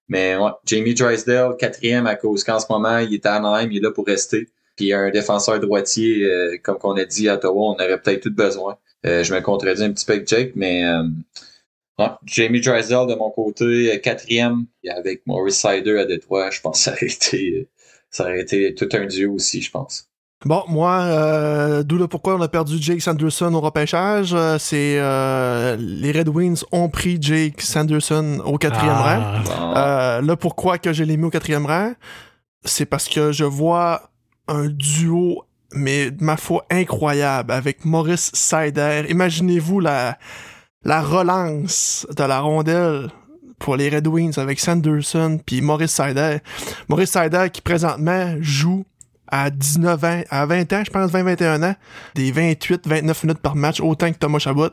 [0.09, 3.79] Mais ouais, Jamie Drysdale, quatrième à cause qu'en ce moment, il est à Anaheim, il
[3.79, 4.49] est là pour rester.
[4.77, 8.35] Puis un défenseur droitier, euh, comme qu'on a dit à Ottawa, on aurait peut-être tout
[8.35, 8.79] besoin.
[9.07, 11.03] Euh, je me contredis un petit peu avec Jake, mais euh,
[11.99, 16.79] ouais, Jamie Drysdale de mon côté, quatrième, et avec Maurice Sider à Détroit, je pense
[16.79, 17.69] que ça aurait été,
[18.11, 20.07] ça aurait été tout un duo aussi, je pense.
[20.47, 24.97] Bon, moi, euh, d'où le pourquoi on a perdu Jake Sanderson au repêchage, euh, c'est
[24.99, 29.23] euh, les Red Wings ont pris Jake Sanderson au quatrième rang.
[29.23, 29.43] Ah.
[29.45, 31.93] Bon, Euh, le pourquoi que je l'ai mis au quatrième rang,
[32.65, 34.11] c'est parce que je vois
[34.51, 39.05] un duo, mais ma foi incroyable, avec Maurice Sider.
[39.09, 40.19] Imaginez-vous la,
[40.85, 43.09] la relance de la rondelle
[43.59, 46.39] pour les Red Wings avec Sanderson puis Maurice Sider.
[46.89, 48.85] Maurice Sider qui présentement joue
[49.29, 51.75] à 19 ans, à 20 ans, je pense, 20-21 ans,
[52.17, 54.71] des 28-29 minutes par match, autant que Thomas Chabot.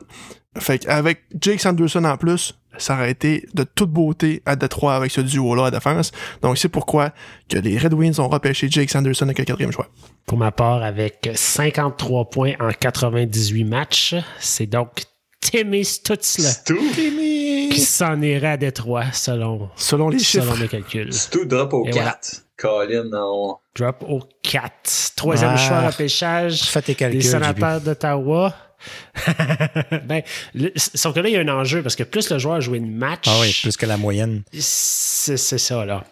[0.58, 5.10] Fait qu'avec Jake Sanderson en plus, ça aurait été de toute beauté à Détroit avec
[5.10, 6.12] ce duo-là à défense.
[6.42, 7.10] Donc c'est pourquoi
[7.48, 9.88] que les Red Wings ont repêché Jake Sanderson avec le quatrième choix.
[10.26, 15.02] Pour ma part, avec 53 points en 98 matchs, c'est donc
[15.40, 16.76] Timmy Stutzla Stu,
[17.70, 20.60] qui s'en irait à Détroit selon, Selon les selon chiffres.
[20.62, 21.12] mes calculs.
[21.12, 22.42] Stu drop au Et 4.
[22.56, 23.56] Colin, on...
[23.76, 25.12] Drop au 4.
[25.14, 25.56] Troisième Ah.
[25.56, 27.20] choix repêchage Fais tes calculs.
[27.20, 27.30] des JB.
[27.30, 28.52] sénateurs d'Ottawa.
[30.06, 30.22] ben,
[30.54, 32.60] le- sauf que là, il y a un enjeu parce que plus le joueur a
[32.60, 34.42] joué de match, Ah oui, plus que la moyenne.
[34.52, 36.04] c'est c'est ça, là.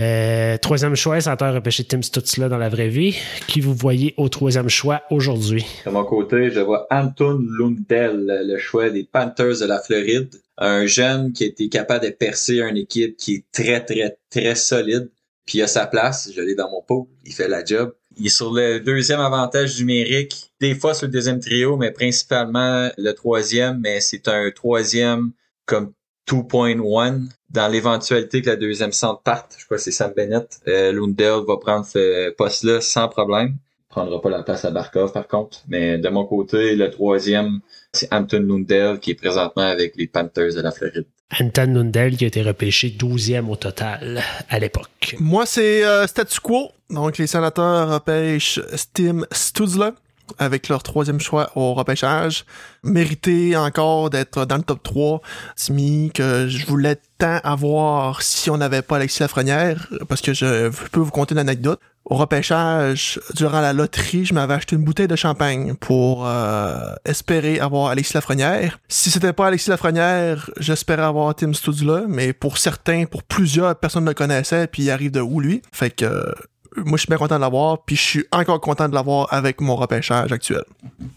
[0.00, 3.16] Euh, troisième choix, sénateur repêché Tim Stutzla dans la vraie vie.
[3.46, 5.64] Qui vous voyez au troisième choix aujourd'hui?
[5.86, 10.30] De mon côté, je vois Anton Lundell, le choix des Panthers de la Floride.
[10.58, 14.54] Un jeune qui a été capable de percer une équipe qui est très, très, très
[14.56, 15.10] solide.
[15.46, 17.92] Puis il a sa place, je l'ai dans mon pot, il fait la job.
[18.16, 22.90] Il est sur le deuxième avantage numérique, des fois sur le deuxième trio, mais principalement
[22.96, 25.32] le troisième, mais c'est un troisième
[25.66, 25.92] comme
[26.28, 29.56] 2.1 dans l'éventualité que la deuxième centre parte.
[29.58, 30.60] Je crois que c'est Sam Bennett.
[30.68, 33.56] Euh, Lundell va prendre ce poste-là sans problème
[33.94, 35.62] prendra pas la place à Barkov par contre.
[35.68, 37.60] Mais de mon côté, le troisième,
[37.94, 41.06] c'est Anton Lundell qui est présentement avec les Panthers de la Floride.
[41.40, 45.16] Anton Lundell qui a été repêché 12e au total à l'époque.
[45.18, 46.70] Moi, c'est euh, statu quo.
[46.90, 48.60] Donc, les sénateurs repêchent
[48.92, 49.90] Tim Stutzler
[50.38, 52.44] avec leur troisième choix au repêchage.
[52.82, 55.20] Mérité encore d'être dans le top 3.
[55.56, 60.70] Timmy, que je voulais tant avoir si on n'avait pas Alexis Lafrenière, parce que je
[60.90, 61.80] peux vous conter une anecdote.
[62.06, 67.60] Au repêchage, durant la loterie, je m'avais acheté une bouteille de champagne pour euh, espérer
[67.60, 68.78] avoir Alexis Lafrenière.
[68.88, 74.04] Si c'était pas Alexis Lafrenière, j'espérais avoir Tim Studzla, mais pour certains, pour plusieurs, personne
[74.04, 75.62] ne le connaissait, puis il arrive de où lui?
[75.72, 76.32] Fait que euh,
[76.76, 79.60] moi, je suis bien content de l'avoir, puis je suis encore content de l'avoir avec
[79.62, 80.64] mon repêchage actuel.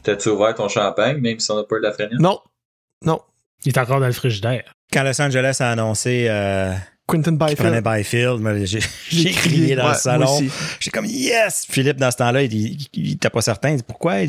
[0.04, 2.12] T'as-tu ouvert ton champagne, même si on n'a pas eu de la freine?
[2.20, 2.40] Non,
[3.04, 3.20] non.
[3.66, 4.72] Il est encore dans le frigidaire.
[4.94, 6.74] Quand Los Angeles a annoncé euh,
[7.08, 7.84] Quentin Byfield.
[7.84, 10.40] Byfield, moi, j'ai j'ai crié dans ouais, le salon.
[10.80, 11.66] J'ai comme yes!
[11.70, 13.78] Philippe, dans ce temps-là, il, il, il était pas certain.
[13.88, 14.26] Pourquoi?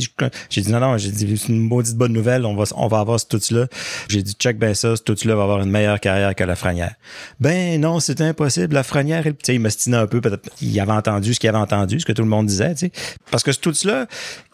[0.49, 3.01] J'ai dit non, non, j'ai dit c'est une maudite bonne nouvelle, on va, on va
[3.01, 3.67] avoir ce tout-là.
[4.09, 6.95] J'ai dit check ben ça, ce tout-là va avoir une meilleure carrière que la Franière.
[7.41, 8.75] Ben non, c'était impossible.
[8.75, 11.49] La Franière, il, tu sais, il m'estinait un peu, peut-être il avait entendu ce qu'il
[11.49, 12.93] avait entendu, ce que tout le monde disait, tu sais.
[13.33, 14.07] Parce que ce tout-là,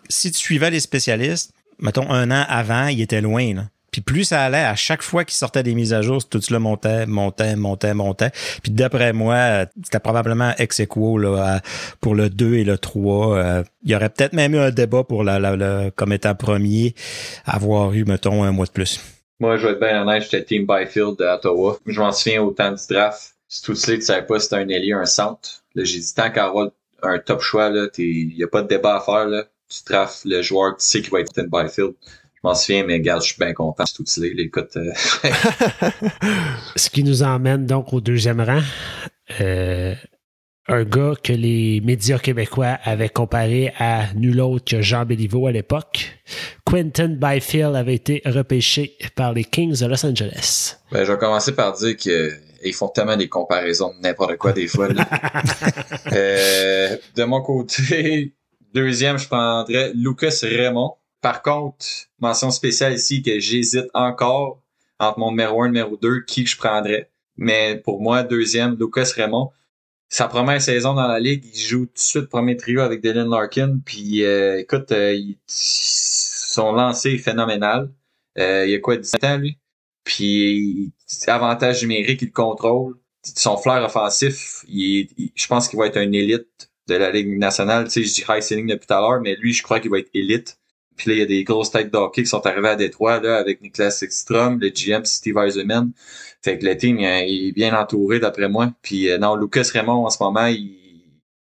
[0.08, 3.64] si tu suivais les spécialistes, mettons un an avant, il était loin, là.
[3.94, 6.58] Puis plus ça allait, à chaque fois qu'il sortait des mises à jour, tout cela
[6.58, 8.32] montait, montait, montait, montait.
[8.60, 11.60] Puis d'après moi, c'était probablement ex aequo là, à-
[12.00, 13.38] pour le 2 et le 3.
[13.38, 16.34] Euh, il y aurait peut-être même eu un débat pour la, la- la- comme étant
[16.34, 16.96] premier,
[17.46, 18.98] avoir eu, mettons, un mois de plus.
[19.38, 21.78] Moi, je vais être bien honnête, j'étais Team Byfield de Ottawa.
[21.86, 23.36] Je m'en souviens au temps du draft.
[23.62, 25.62] Tout tu savais pas si c'était un ailier, un centre.
[25.76, 26.70] Là, j'ai dit, tant qu'à avoir
[27.04, 29.44] un top choix, il y a pas de débat à faire, là.
[29.68, 31.94] Tu drafts le joueur, tu sais qu'il va être Team Byfield.
[32.44, 33.84] Je m'en souviens, mais regarde, je suis bien content.
[33.86, 34.28] C'est tout là.
[34.36, 34.92] Écoute, euh,
[36.76, 38.60] Ce qui nous emmène donc au deuxième rang.
[39.40, 39.94] Euh,
[40.68, 45.52] un gars que les médias québécois avaient comparé à nul autre que Jean Béliveau à
[45.52, 46.20] l'époque.
[46.66, 50.76] Quentin Byfield avait été repêché par les Kings de Los Angeles.
[50.92, 52.30] ben, je vais commencer par dire que
[52.62, 54.88] ils font tellement des comparaisons de n'importe quoi des fois.
[54.88, 55.08] là.
[56.12, 58.34] Euh, de mon côté,
[58.74, 60.94] deuxième, je prendrais Lucas Raymond.
[61.24, 61.86] Par contre,
[62.18, 64.60] mention spéciale ici que j'hésite encore
[64.98, 67.10] entre mon numéro 1 et numéro 2, qui je prendrais.
[67.38, 69.50] Mais pour moi, deuxième, Lucas Raymond.
[70.10, 73.30] Sa première saison dans la ligue, il joue tout de suite premier trio avec Dylan
[73.30, 73.78] Larkin.
[73.86, 77.90] Puis euh, écoute, euh, son lancer est phénoménal.
[78.38, 79.56] Euh, il a quoi, 17 ans, lui?
[80.04, 80.92] Puis
[81.26, 82.96] avantage numérique, il le contrôle.
[83.22, 87.38] Son flair offensif, il, il- je pense qu'il va être un élite de la Ligue
[87.38, 87.84] nationale.
[87.84, 89.90] Tu sais, je dis high ceiling depuis tout à l'heure, mais lui, je crois qu'il
[89.90, 90.58] va être élite.
[90.96, 93.36] Puis là, il y a des grosses têtes d'hockey qui sont arrivées à Détroit, là,
[93.36, 95.90] avec Niklas Ekstrom, le GM Steve Eisenman.
[96.42, 98.72] Fait que le team, il, est bien entouré, d'après moi.
[98.82, 100.76] Puis euh, non, Lucas Raymond, en ce moment, il,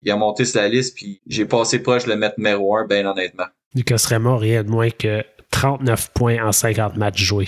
[0.01, 2.85] il a monté sur la liste, puis j'ai passé proche de le mettre numéro un,
[2.85, 3.45] bien honnêtement.
[3.75, 7.47] Lucas Raymond, rien de moins que 39 points en 50 matchs joués.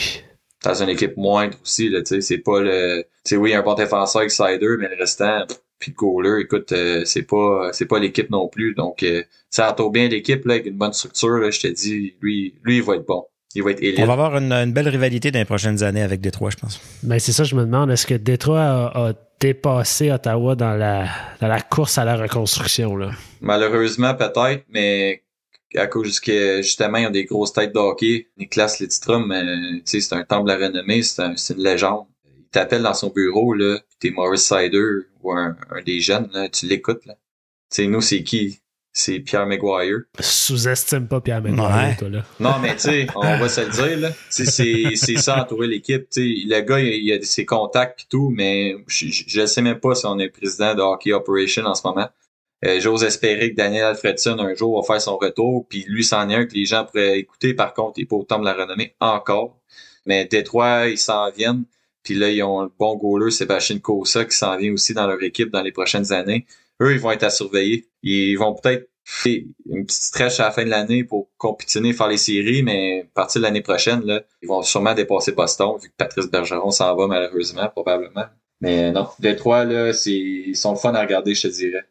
[0.63, 3.62] dans une équipe moindre aussi, là, tu sais, c'est pas le, tu sais, oui, un
[3.62, 5.46] bon défenseur avec slider, mais le restant,
[5.86, 9.69] puis le goaler, écoute, euh, c'est pas, c'est pas l'équipe non plus, donc, euh, ça
[9.69, 12.84] entoure bien l'équipe, là, avec une bonne structure, là, je te dis, lui, lui, il
[12.84, 13.24] va être bon.
[13.54, 14.00] Il va être élite.
[14.00, 16.82] On va avoir une, une belle rivalité dans les prochaines années avec Détroit, je pense.
[17.04, 21.08] Ben, c'est ça, je me demande, est-ce que Détroit a, a dépassé Ottawa dans la,
[21.39, 22.98] dans la course à la reconstruction?
[22.98, 23.12] Là?
[23.41, 25.24] Malheureusement, peut-être, mais
[25.76, 28.28] à cause que justement, ils ont des grosses têtes de hockey.
[28.38, 32.06] Niklas Lidstrom, euh, tu sais, c'est un temple à renommée, c'est un, c'est une légende.
[32.56, 34.82] Il t'appelle dans son bureau, là, pis t'es Maurice Sider
[35.22, 37.15] ou un, un des jeunes, là, tu l'écoutes, là.
[37.70, 38.60] Tu sais, nous, c'est qui?
[38.94, 39.98] C'est Pierre Maguire.
[40.22, 41.96] Sous-estime pas Pierre Maguire, Ouais.
[41.98, 42.24] toi, là.
[42.39, 44.12] Non, mais tu sais, on va se le dire, là.
[44.30, 44.46] C'est,
[44.96, 46.10] c'est ça, entourer l'équipe.
[46.10, 49.62] Tu sais, le gars, il, il a ses contacts pis tout, mais je, je sais
[49.62, 52.08] même pas si on est président de Hockey Operation en ce moment.
[52.63, 56.30] Euh, J'ose espérer que Daniel Alfredson, un jour, va faire son retour, puis lui, c'en
[56.30, 57.54] est un que les gens pourraient écouter.
[57.54, 59.60] Par contre, il est pas autant de la renommée encore.
[60.06, 61.65] Mais Détroit, ils s'en viennent.
[62.06, 65.22] Puis là, ils ont le bon goaler, Sébastien Kosa, qui s'en vient aussi dans leur
[65.24, 66.46] équipe dans les prochaines années.
[66.82, 67.89] Eux, ils vont être à surveiller.
[68.04, 72.08] Ils vont peut-être faire une petite stretch à la fin de l'année pour compétitionner, faire
[72.08, 75.89] les séries, mais à partir de l'année prochaine, là, ils vont sûrement dépasser Boston, vu
[75.89, 78.26] que Patrice Bergeron s'en va malheureusement, probablement.
[78.62, 81.86] Mais non, Détroit, là, ils sont fun à regarder, je te dirais.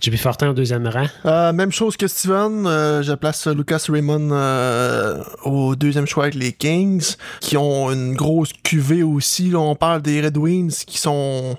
[0.00, 1.06] JP Fortin au deuxième rang.
[1.26, 6.36] Euh, même chose que Steven, euh, je place Lucas Raymond euh, au deuxième choix avec
[6.36, 9.50] les Kings, qui ont une grosse cuvée aussi.
[9.50, 11.56] Là, on parle des Red Wings qui sont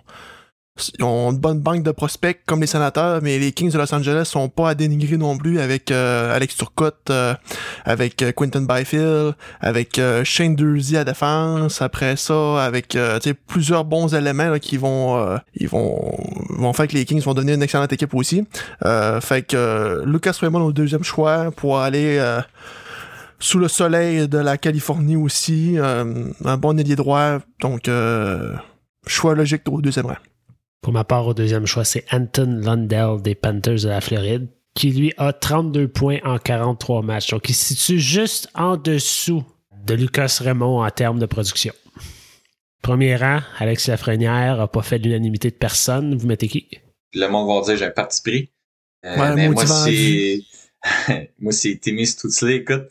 [0.98, 3.94] ils ont une bonne banque de prospects comme les sénateurs, mais les Kings de Los
[3.94, 7.34] Angeles sont pas à dénigrer non plus avec euh, Alex Turcotte, euh,
[7.86, 11.82] avec euh, Quentin Byfield, avec Shane Dursey à défense.
[11.82, 12.98] Après ça, avec
[13.48, 16.00] plusieurs bons éléments là, qui vont ils vont
[16.50, 18.46] vont faire que les Kings vont donner une excellente équipe aussi.
[19.22, 22.20] Fait que Lucas Raymond au deuxième choix pour aller
[23.39, 25.78] sous le soleil de la Californie aussi.
[25.80, 27.89] Un bon ailier droit, donc
[29.08, 30.18] choix logique au deuxième rang.
[30.82, 34.92] Pour ma part, au deuxième choix, c'est Anton Lundell des Panthers de la Floride, qui
[34.92, 37.32] lui a 32 points en 43 matchs.
[37.32, 39.44] Donc, il se situe juste en dessous
[39.86, 41.74] de Lucas Raymond en termes de production.
[42.82, 46.15] Premier rang, Alex Lafrenière n'a pas fait l'unanimité de personne.
[46.15, 46.70] Vous mettez qui?
[47.13, 48.52] Le monde va dire j'ai un parti pris.
[49.06, 50.39] Euh, Ouais, mais moi, c'est.
[51.39, 52.88] moi, c'est Timmy Stutzley, écoute.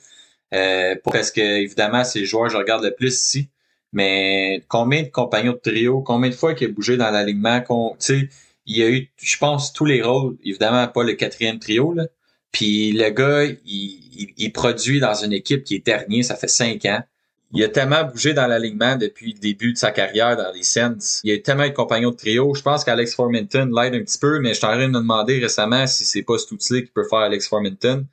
[0.54, 3.48] Euh, parce que, évidemment, c'est le joueur que je regarde le plus ici.
[3.92, 7.62] Mais combien de compagnons de trio, combien de fois qu'il a bougé dans l'alignement,
[7.98, 8.30] tu
[8.66, 12.04] il y a eu, je pense, tous les rôles, évidemment, pas le quatrième trio, là.
[12.52, 16.48] Puis le gars, il, il, il produit dans une équipe qui est dernier, ça fait
[16.48, 17.02] cinq ans.
[17.52, 21.20] Il a tellement bougé dans l'alignement depuis le début de sa carrière dans les Sens.
[21.24, 22.54] Il a eu tellement de compagnons de trio.
[22.54, 24.98] Je pense qu'Alex Formenton l'aide un petit peu, mais je suis en train de me
[24.98, 28.06] demander récemment si c'est pas Stutzley qui peut faire Alex Formenton.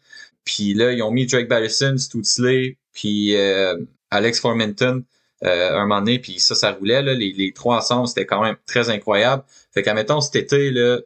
[0.45, 3.75] Puis là, ils ont mis Drake Barrison, Stutzley, puis euh,
[4.09, 5.03] Alex Formenton
[5.43, 7.01] euh, un moment donné, puis ça, ça roulait.
[7.01, 9.43] Là, les, les trois ensemble, c'était quand même très incroyable.
[9.73, 10.99] Fait qu'admettons, cet été, là,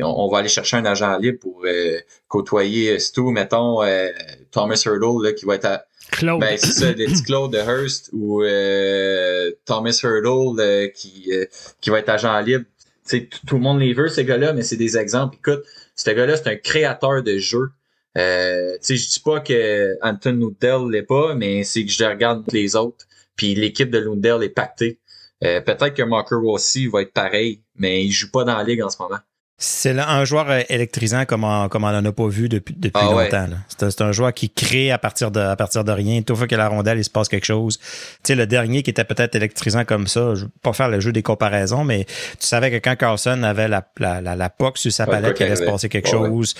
[0.00, 4.08] on on va aller chercher un agent libre pour euh, côtoyer euh, Stu, mettons euh,
[4.50, 6.40] Thomas Hurdle, là, qui va être à, Claude.
[6.40, 11.46] ben, c'est ça, le petit Claude de Hearst ou euh, Thomas Hurdle euh, qui, euh,
[11.80, 12.64] qui va être agent libre.
[13.08, 15.36] Tu sais, tout le monde les veut, ces gars-là, mais c'est des exemples.
[15.36, 15.64] Écoute,
[15.94, 17.70] ce gars-là, c'est un créateur de jeu.
[18.16, 22.04] Euh, tu sais, je dis pas que Anton Lundell l'est pas, mais c'est que je
[22.04, 23.06] regarde les autres.
[23.36, 24.98] Puis l'équipe de Lundell est pactée.
[25.44, 28.82] Euh, Peut-être que Marker aussi va être pareil, mais il joue pas dans la ligue
[28.82, 29.18] en ce moment.
[29.58, 33.00] C'est un joueur euh, électrisant comme on, comme on en a pas vu depuis, depuis
[33.02, 33.24] Ah ouais.
[33.24, 33.48] longtemps.
[33.68, 36.20] C'est un, joueur qui crée à partir de, à partir de rien.
[36.20, 37.78] Tout fois que la rondelle, il se passe quelque chose.
[37.78, 37.86] Tu
[38.24, 41.10] sais, le dernier qui était peut-être électrisant comme ça, je veux pas faire le jeu
[41.10, 44.92] des comparaisons, mais tu savais que quand Carlson avait la, la, la, la poque sur
[44.92, 46.28] sa palette, qu'il allait se passer quelque ouais.
[46.28, 46.54] chose.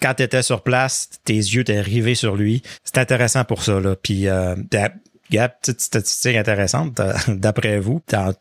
[0.00, 2.62] Quand tu étais sur place, tes yeux étaient rivés sur lui.
[2.82, 3.78] C'est intéressant pour ça.
[3.78, 3.94] Là.
[3.94, 4.56] Puis, euh,
[5.32, 8.34] Gab, petite statistique intéressante, euh, d'après vous, dans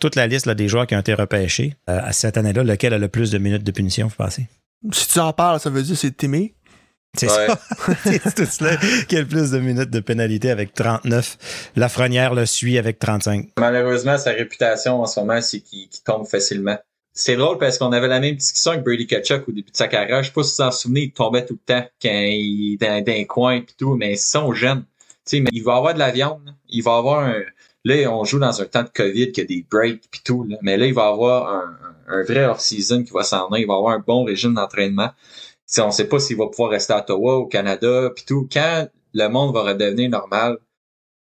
[0.00, 2.94] toute la liste là, des joueurs qui ont été repêchés, euh, à cette année-là, lequel
[2.94, 4.46] a le plus de minutes de punition, vous pensez?
[4.92, 6.54] Si tu en parles, ça veut dire que c'est Timmy.
[7.16, 7.46] C'est Ouais.
[7.46, 7.58] ça.
[8.04, 8.76] C'est tout cela
[9.08, 11.72] qui a le plus de minutes de pénalité avec 39.
[11.74, 13.48] Lafrenière le suit avec 35.
[13.58, 16.76] Malheureusement, sa réputation en ce moment, c'est qu'il tombe facilement.
[17.14, 19.88] C'est drôle parce qu'on avait la même discussion avec Brady Kachuk au début de sa
[19.88, 20.22] carrière.
[20.22, 22.74] Je sais pas si vous vous en souvenez, il tombait tout le temps quand il
[22.74, 24.84] était dans, dans un coin et tout, mais ils sont jeunes.
[25.32, 26.54] Mais il va avoir de la viande.
[26.68, 27.42] Il va avoir un.
[27.84, 30.44] Là, on joue dans un temps de COVID, qu'il y a des breaks et tout.
[30.44, 30.56] Là.
[30.62, 33.62] Mais là, il va avoir un, un- vrai off-season qui va s'en aller.
[33.62, 35.10] Il va avoir un bon régime d'entraînement.
[35.64, 38.48] Sais, on sait pas s'il va pouvoir rester à Ottawa, au Canada, puis tout.
[38.52, 40.58] Quand le monde va redevenir normal,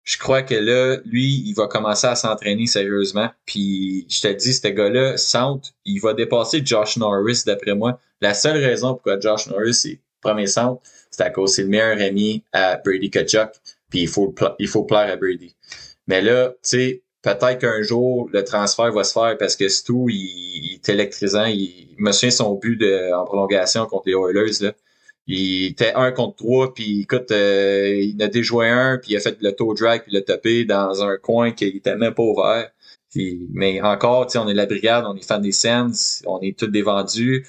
[0.03, 3.29] je crois que là, lui, il va commencer à s'entraîner sérieusement.
[3.45, 7.99] Puis je te dis, ce gars-là, centre, il va dépasser Josh Norris, d'après moi.
[8.21, 12.01] La seule raison pourquoi Josh Norris est premier centre, c'est à cause c'est le meilleur
[12.01, 13.49] ami à Brady Kachuk.
[13.89, 15.55] Puis il faut, il faut plaire à Brady.
[16.07, 19.93] Mais là, tu sais, peut-être qu'un jour, le transfert va se faire parce que Stu,
[20.09, 21.45] il, il est électrisant.
[21.45, 24.73] Il, me souviens son but de, en prolongation contre les Oilers, là.
[25.29, 29.19] Il était un contre trois, puis écoute, euh, il a déjoué un, puis il a
[29.19, 32.23] fait le toe drag, puis il l'a tapé dans un coin qui était même pas
[32.23, 32.71] ouvert.
[33.51, 36.81] Mais encore, on est la brigade, on est fan des Sens, on est tous des
[36.81, 37.45] vendus.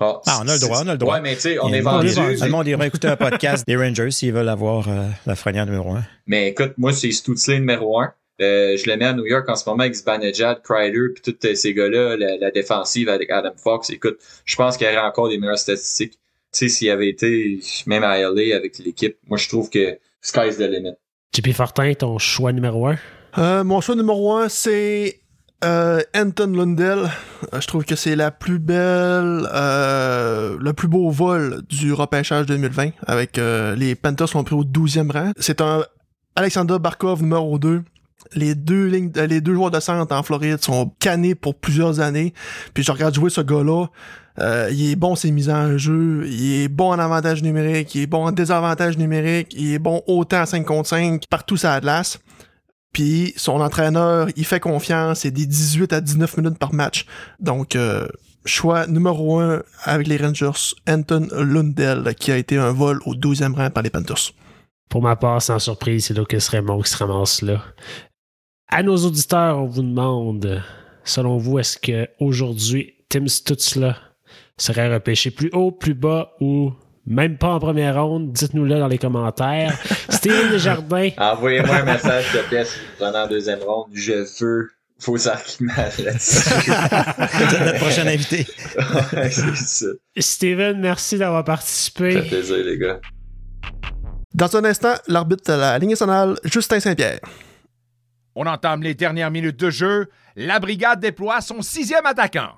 [0.00, 1.14] Ah, Ah, on a le droit, on a le droit.
[1.14, 2.14] Ouais, mais tu sais, on est vendus.
[2.16, 6.02] Le monde ira écouter un podcast des Rangers s'ils veulent avoir euh, Lafrenière numéro 1.
[6.26, 8.12] Mais écoute, moi, c'est Stutzley numéro un.
[8.40, 11.54] Euh, je le mets à New York en ce moment avec Zibanejad, Kreider, puis tous
[11.56, 13.90] ces gars-là, la, la défensive avec Adam Fox.
[13.90, 16.12] Écoute, je pense qu'il y aurait encore des meilleures statistiques.
[16.12, 16.20] Tu
[16.52, 20.60] sais, s'il avait été même à LA avec l'équipe, moi, je trouve que sky's the
[20.70, 20.92] limit.
[21.34, 22.96] JP Fortin, ton choix numéro un?
[23.36, 25.20] Euh, mon choix numéro un, c'est
[25.64, 27.10] euh, Anton Lundell.
[27.52, 32.46] Euh, je trouve que c'est la plus belle, euh, le plus beau vol du repêchage
[32.46, 35.32] 2020 avec euh, les Panthers sont pris au 12e rang.
[35.38, 35.82] C'est un
[36.36, 37.82] Alexander Barkov numéro 2.
[38.34, 42.34] Les deux lignes, les deux joueurs de centre en Floride sont cannés pour plusieurs années.
[42.74, 43.86] Puis je regarde jouer ce gars-là.
[44.40, 48.02] Euh, il est bon ses mises en jeu, il est bon en avantage numérique, il
[48.02, 51.68] est bon en désavantage numérique, il est bon autant à 5 contre 5 partout sur
[51.68, 52.20] la glace.
[52.98, 57.06] Puis son entraîneur, il fait confiance, c'est des 18 à 19 minutes par match.
[57.38, 58.08] Donc, euh,
[58.44, 63.54] choix numéro 1 avec les Rangers, Anton Lundell, qui a été un vol au 12e
[63.54, 64.32] rang par les Panthers.
[64.88, 67.62] Pour ma part, sans surprise, c'est Lucas Raymond qui se là.
[68.66, 70.60] À nos auditeurs, on vous demande,
[71.04, 73.96] selon vous, est-ce que aujourd'hui Tim Stutzla
[74.56, 76.72] serait repêché plus haut, plus bas ou
[77.08, 78.32] même pas en première ronde?
[78.32, 79.76] Dites-nous là dans les commentaires.
[80.10, 83.86] Steven Desjardins, Envoyez-moi un message, s'il te plaît, si vous prenez en deuxième ronde.
[83.92, 84.12] Je
[84.44, 86.70] veux vos arguments là-dessus.
[87.64, 88.46] Notre prochain invité.
[89.16, 89.86] Ouais, c'est ça.
[90.18, 92.12] Steven, merci d'avoir Ça participé.
[92.22, 93.00] fait plaisir, les gars.
[94.34, 97.20] Dans un instant, l'arbitre de la Ligue nationale, Justin Saint-Pierre.
[98.34, 100.06] On entame les dernières minutes de jeu.
[100.36, 102.50] La brigade déploie son sixième attaquant.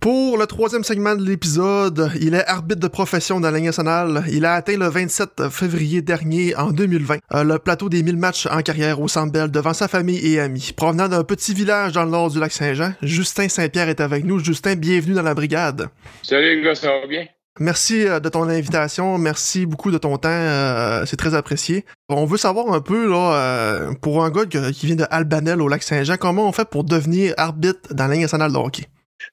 [0.00, 4.22] Pour le troisième segment de l'épisode, il est arbitre de profession dans la Ligue nationale.
[4.30, 8.46] Il a atteint le 27 février dernier, en 2020, euh, le plateau des 1000 matchs
[8.46, 10.72] en carrière au Centre Bell devant sa famille et amis.
[10.76, 14.38] Provenant d'un petit village dans le nord du lac Saint-Jean, Justin Saint-Pierre est avec nous.
[14.38, 15.88] Justin, bienvenue dans la brigade.
[16.22, 17.26] Salut les gars, ça va bien?
[17.60, 21.84] Merci euh, de ton invitation, merci beaucoup de ton temps, euh, c'est très apprécié.
[22.08, 25.66] On veut savoir un peu, là, euh, pour un gars qui vient de Albanel au
[25.66, 28.84] lac Saint-Jean, comment on fait pour devenir arbitre dans la Ligue nationale de hockey?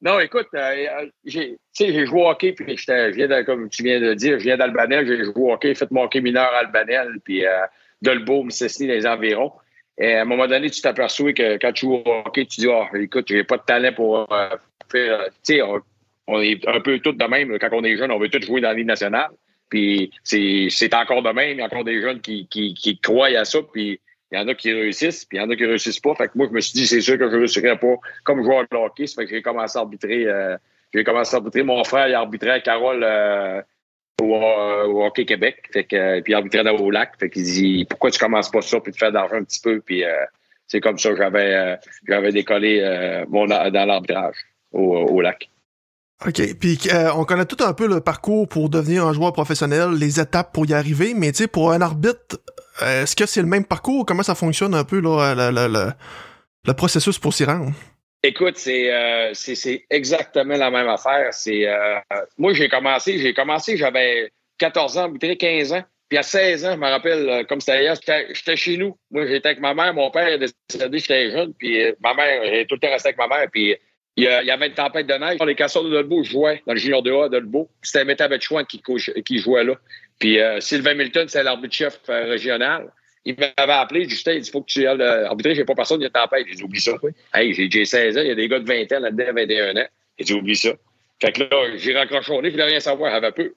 [0.01, 0.47] Non, écoute,
[1.25, 5.07] j'ai joué au hockey, puis je viens comme tu viens de dire, je viens d'Albanel,
[5.07, 7.65] j'ai joué au hockey, fait mon hockey mineur à Albanel, puis euh,
[8.01, 8.13] dans
[8.79, 9.51] les environs.
[9.97, 12.67] Et à un moment donné, tu t'aperçois que quand tu joues au hockey, tu dis,
[12.67, 14.27] oh, écoute, j'ai pas de talent pour
[14.91, 15.61] faire, tu sais,
[16.27, 17.57] on est un peu tous de même.
[17.59, 19.29] Quand on est jeune, on veut tous jouer dans la Ligue nationale.
[19.69, 21.51] Puis c'est encore de même.
[21.51, 23.59] Il y a encore des jeunes qui, qui, qui croient à ça.
[23.73, 23.99] Puis
[24.32, 26.15] il y en a qui réussissent, puis il y en a qui réussissent pas.
[26.15, 28.43] Fait que moi, je me suis dit, c'est sûr que je ne réussirais pas comme
[28.43, 29.05] joueur de hockey.
[29.07, 30.26] Fait que j'ai commencé à arbitrer.
[30.26, 30.57] Euh,
[30.93, 31.63] j'ai commencé arbitrer.
[31.63, 33.61] Mon frère, il arbitrait à Carole euh,
[34.21, 35.69] au, euh, au, Hockey Québec.
[35.71, 37.13] Fait que, puis il arbitrait dans au lac.
[37.19, 39.80] Fait qu'il dit, pourquoi tu commences pas ça, puis tu fais d'argent un petit peu.
[39.80, 40.03] Puis
[40.67, 44.36] c'est comme ça que j'avais j'avais décollé mon, dans l'arbitrage
[44.71, 45.49] au, au lac.
[46.26, 46.55] OK.
[46.59, 46.80] Puis
[47.13, 50.65] on connaît tout un peu le parcours pour devenir un joueur professionnel, les étapes pour
[50.65, 52.39] y arriver, mais tu sais, pour un arbitre,
[52.82, 54.05] est-ce que c'est le même parcours?
[54.05, 57.71] Comment ça fonctionne un peu là, le, processus pour s'y rendre?
[58.23, 59.34] Écoute, c'est euh,
[59.89, 61.28] exactement la même affaire.
[61.32, 61.67] C'est
[62.38, 65.84] moi j'ai commencé, j'ai commencé, j'avais 14 ans, 15 ans.
[66.07, 68.95] Puis à 16 ans, je me rappelle, comme c'était hier, j'étais chez nous.
[69.09, 72.67] Moi, j'étais avec ma mère, mon père est décédé, j'étais jeune, puis ma mère, j'ai
[72.67, 73.76] tout le temps resté avec ma mère, puis
[74.17, 75.39] il y, avait une tempête de neige.
[75.45, 77.69] Les casseurs de Dolbeau jouaient dans le junior 2A de Dolbeau.
[77.82, 78.82] C'était Métabet Chouin qui,
[79.26, 79.73] qui jouait là.
[80.20, 82.91] Puis euh, Sylvain Milton, c'est l'arbitre-chef euh, régional.
[83.26, 86.03] Il m'avait appelé, Justin, il dit faut que tu ailles arbitrer, j'ai pas personne, il
[86.03, 86.45] y a tempête.
[86.47, 86.91] J'ai dit oublie ça.
[87.34, 89.88] Hey, j'ai 16 ans, il y a des gars de 20 ans là-dedans, 21 ans.
[90.20, 90.70] J'ai dit oublie ça.
[91.20, 93.53] Fait que là, j'ai raccroché au nez, je voulais rien savoir, avait peu.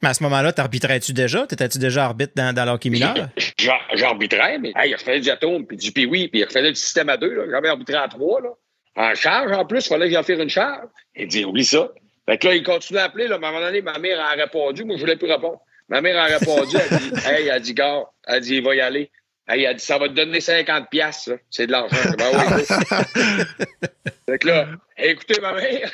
[0.00, 1.46] Mais à ce moment-là, t'arbitrais-tu déjà?
[1.46, 3.14] T'étais-tu déjà arbitre dans, dans l'hockey mineur?
[3.94, 7.10] J'arbitrais, mais hey, je faisais du atome, puis du puis puis je faisais du système
[7.10, 7.46] à deux.
[7.50, 8.40] J'avais arbitré à trois.
[8.40, 8.48] Là
[8.96, 9.84] en charge en plus.
[9.84, 10.88] Il fallait que j'en fasse une charge.
[11.14, 11.90] Il dit, oublie ça.
[12.26, 13.26] Fait que là, il continue à appeler.
[13.26, 14.84] Là, à un moment donné, ma mère a répondu.
[14.84, 15.60] Moi, je voulais plus répondre.
[15.88, 16.76] Ma mère a répondu.
[16.76, 19.10] Elle dit, hey, elle dit, gars, elle dit, il va y aller.
[19.48, 21.32] Hey, elle dit, ça va te donner 50 piastres.
[21.50, 21.96] C'est de l'argent.
[22.16, 22.64] Ben oui.
[24.28, 25.90] fait que là, écoutez, ma mère.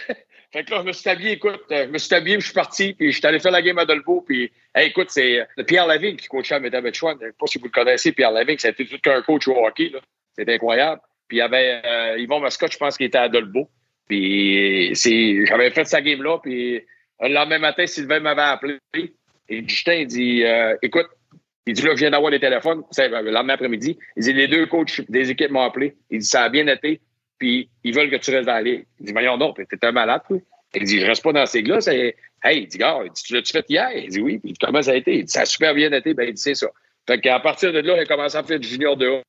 [0.50, 2.94] Fait que là, je me suis habillé, écoute, je me suis habillé, je suis parti,
[2.94, 6.26] puis je suis allé faire la game à Dolbeau, puis, écoute, c'est Pierre Lavigne qui
[6.26, 7.18] coachait à Chouane.
[7.20, 9.56] Je ne sais pas si vous le connaissez, Pierre Lavigne, c'était tout qu'un coach au
[9.56, 10.00] hockey, là.
[10.34, 11.02] C'est incroyable.
[11.26, 13.68] Puis il y avait euh, Yvon Mascotte, je pense, qui était à Dolbeau.
[14.08, 16.38] Puis j'avais fait sa game-là.
[16.42, 16.82] Puis
[17.20, 18.78] le lendemain matin, Sylvain m'avait appelé.
[19.48, 21.06] Et Justin, il dit euh, Écoute,
[21.66, 22.82] il dit là, je viens d'avoir les téléphones.
[22.90, 23.98] C'est le lendemain après-midi.
[24.16, 25.94] Il dit Les deux coachs des équipes m'ont appelé.
[26.10, 27.00] Il dit Ça a bien été.
[27.38, 28.86] Puis ils veulent que tu restes dans la ligue.
[29.00, 30.38] Il dit Voyons donc, t'es un malade, toi.
[30.74, 31.80] Il dit Je reste pas dans ces gars.
[31.80, 33.90] C'est Hey, il dit Gars, tu l'as-tu fait hier?
[33.94, 34.38] Il dit Oui.
[34.38, 35.18] Puis comment ça a été?
[35.18, 36.14] Il dit Ça a super bien été.
[36.14, 36.68] Ben, il dit C'est ça.
[37.06, 39.22] Fait qu'à partir de là, il a commencé à faire du junior 2A.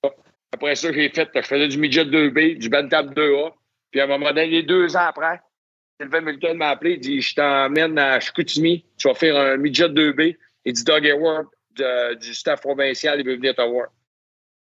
[0.54, 3.54] Après ça, j'ai fait, je faisais du midget 2B, du bantam 2A.
[3.92, 5.42] Puis à un moment donné, deux ans après,
[6.00, 9.90] Sylvain Milton m'a appelé, il dit Je t'emmène à Chicoutimi, tu vas faire un midget
[9.90, 10.38] 2B.
[10.66, 11.48] Il dit Doug Hayward
[12.20, 13.88] du staff provincial, il veut venir te voir.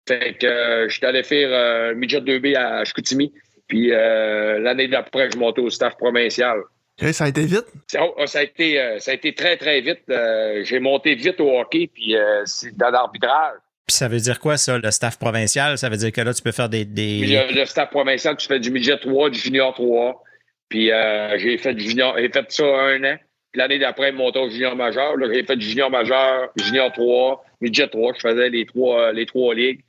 [0.07, 3.34] Fait que euh, je suis allé faire un midget 2B à Chicoutimi.
[3.68, 6.62] Puis euh, l'année d'après, je montais au staff provincial.
[6.97, 7.66] ça a été vite?
[7.99, 10.03] Oh, ça, a été, euh, ça a été très, très vite.
[10.07, 13.57] j'ai monté vite au hockey, puis c'est dans l'arbitrage.
[13.91, 15.77] Ça veut dire quoi, ça, le staff provincial?
[15.77, 16.85] Ça veut dire que là, tu peux faire des.
[16.85, 20.23] Le, staff provincial, tu fais du midget 3, du junior 3.
[20.69, 23.17] Puis euh, j'ai fait du junior, j'ai fait ça un an.
[23.53, 25.17] L'année d'après, monté au junior majeur.
[25.17, 28.13] Là, j'ai fait du junior majeur, junior 3, midget 3.
[28.15, 29.81] Je faisais les trois, les trois ligues.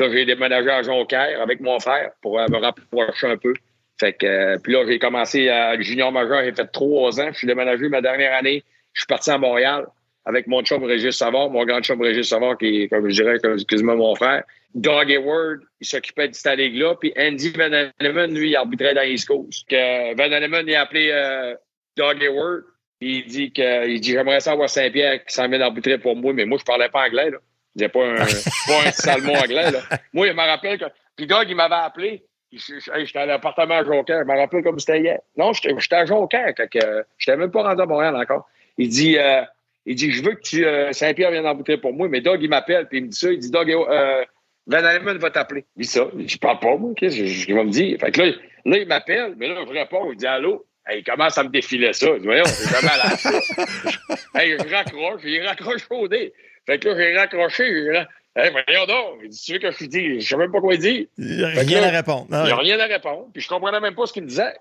[0.00, 3.54] Là, j'ai déménagé à Jonquière avec mon frère pour me rapprocher un peu.
[4.00, 7.28] Fait que, euh, puis là, j'ai commencé à junior majeur, j'ai fait trois ans.
[7.32, 8.64] Je suis déménagé ma dernière année.
[8.92, 9.86] Je suis parti à Montréal
[10.28, 13.38] avec mon chum Régis Savard, mon grand chum Régis Savard, qui est, comme je dirais,
[13.66, 14.44] quasiment mon frère.
[14.74, 16.96] Doug Hayward, il s'occupait de cette ligue-là.
[17.00, 19.66] Puis Andy Van Alleman, lui, il arbitrait dans East Coast.
[19.66, 21.54] Que Van Alleman, il a appelé euh,
[21.96, 22.64] Doug Hayward.
[23.00, 26.44] il dit que il dit j'aimerais savoir Saint-Pierre qui s'en vient d'arbitrer pour moi, mais
[26.44, 27.30] moi, je parlais pas anglais.
[27.30, 27.38] Là.
[27.74, 28.16] Je disais pas un,
[28.66, 29.70] pas un salmon anglais.
[29.70, 29.80] Là.
[30.12, 30.84] Moi, il me rappelle que.
[31.16, 32.22] Puis Doug, il m'avait appelé.
[32.52, 34.20] J'étais à l'appartement à Jonquière.
[34.20, 35.20] Je me rappelle comme c'était hier.
[35.38, 36.52] Non, j'étais à Jonquière.
[36.58, 38.46] Je n'étais même pas rendu à Montréal encore.
[38.76, 39.42] Il dit euh,
[39.88, 42.08] il dit, je veux que tu, euh, Saint-Pierre vienne emboutir pour moi.
[42.08, 43.32] Mais Doug, il m'appelle, puis il me dit ça.
[43.32, 44.22] Il dit, Doug, euh,
[44.66, 45.64] Van Alleman va t'appeler.
[45.76, 46.06] Il dit ça.
[46.14, 46.92] Je parle pas, moi.
[46.94, 47.98] Qu'est-ce qu'il va me dire?
[47.98, 48.32] Fait que là,
[48.66, 50.12] là il m'appelle, mais là, je réponds.
[50.12, 50.66] Il dit, allô?
[50.86, 52.06] Hey, il commence à me défiler ça.
[52.06, 56.34] Je dis, voyons, c'est jamais à hey, je raccroche, il raccroche au nez.
[56.66, 57.70] Fait que là, j'ai raccroché.
[57.70, 57.96] Dit,
[58.36, 59.20] hey, voyons donc.
[59.24, 60.22] Il dit, tu veux que je lui dise?
[60.22, 61.08] Je sais même pas quoi il dit.
[61.16, 62.26] Il n'y a Fait que rien là, à répondre.
[62.30, 63.28] Ah Il n'y a rien à répondre.
[63.32, 64.54] Puis je comprenais même pas ce qu'il me disait.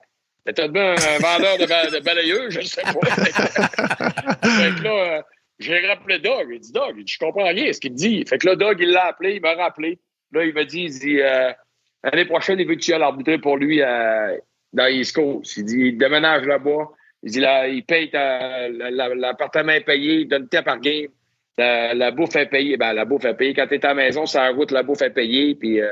[0.47, 2.91] C'était un vendeur de, ba- de balayeux, je sais pas.
[2.93, 5.21] fait que là, euh,
[5.59, 6.47] j'ai rappelé Doug.
[6.51, 8.23] Il dit, Doug, je comprends rien ce qu'il me dit.
[8.25, 9.99] Fait que là, Doug, il l'a appelé, il m'a rappelé.
[10.31, 11.51] Là, il m'a dit, il dit, euh,
[12.03, 14.37] l'année prochaine, il veut que tu ailles arbitrer pour lui euh,
[14.71, 15.57] dans East Coast.
[15.57, 16.91] Il dit, il déménage là-bas.
[17.23, 21.07] Il dit, là, il paye l'appartement est payé, il donne tes par game.
[21.57, 22.77] La, la bouffe est payée.
[22.77, 23.53] Ben, la bouffe est payée.
[23.53, 25.55] Quand t'es à la maison, c'est en route, la bouffe est payée.
[25.55, 25.89] Puis, euh,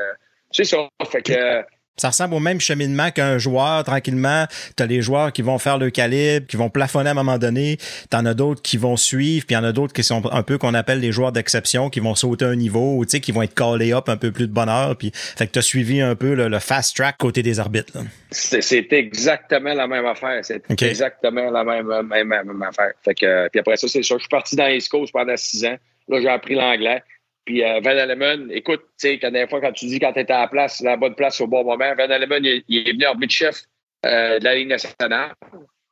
[0.51, 0.87] c'est ça.
[1.11, 1.63] Fait que,
[1.97, 4.45] Ça ressemble au même cheminement qu'un joueur, tranquillement.
[4.75, 7.37] Tu as les joueurs qui vont faire le calibre, qui vont plafonner à un moment
[7.37, 7.77] donné.
[8.11, 10.21] Tu en as d'autres qui vont suivre, puis il y en a d'autres qui sont
[10.33, 13.19] un peu qu'on appelle les joueurs d'exception, qui vont sauter un niveau, ou tu sais,
[13.21, 14.97] qui vont être callés up un peu plus de bonheur.
[14.97, 17.93] Puis, fait que tu as suivi un peu le, le fast track côté des arbitres.
[17.95, 18.01] là.
[18.31, 20.39] C'est exactement la même affaire.
[20.43, 22.91] C'est exactement la même, même, même, même affaire.
[23.03, 24.15] Fait que, euh, puis après ça, c'est ça.
[24.15, 25.77] Je suis parti dans East Coast pendant six ans.
[26.09, 27.01] Là, j'ai appris l'anglais.
[27.45, 30.19] Puis euh, Van Alleman, écoute, tu sais, la dernière fois, quand tu dis quand tu
[30.19, 33.05] étais à la place, la bonne place au bon moment, Van Alleman, il, est venu
[33.05, 33.61] arbitre chef
[34.05, 35.33] euh, de la Ligue nationale.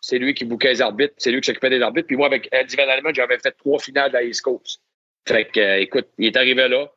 [0.02, 2.08] C'est lui qui bouquait les arbitres, c'est lui qui s'occupait des arbitres.
[2.08, 4.82] Puis moi, avec Eddie Van Alleman, j'avais fait trois finales de la Coast.
[5.28, 6.92] Fait que, euh, écoute, il est arrivé là.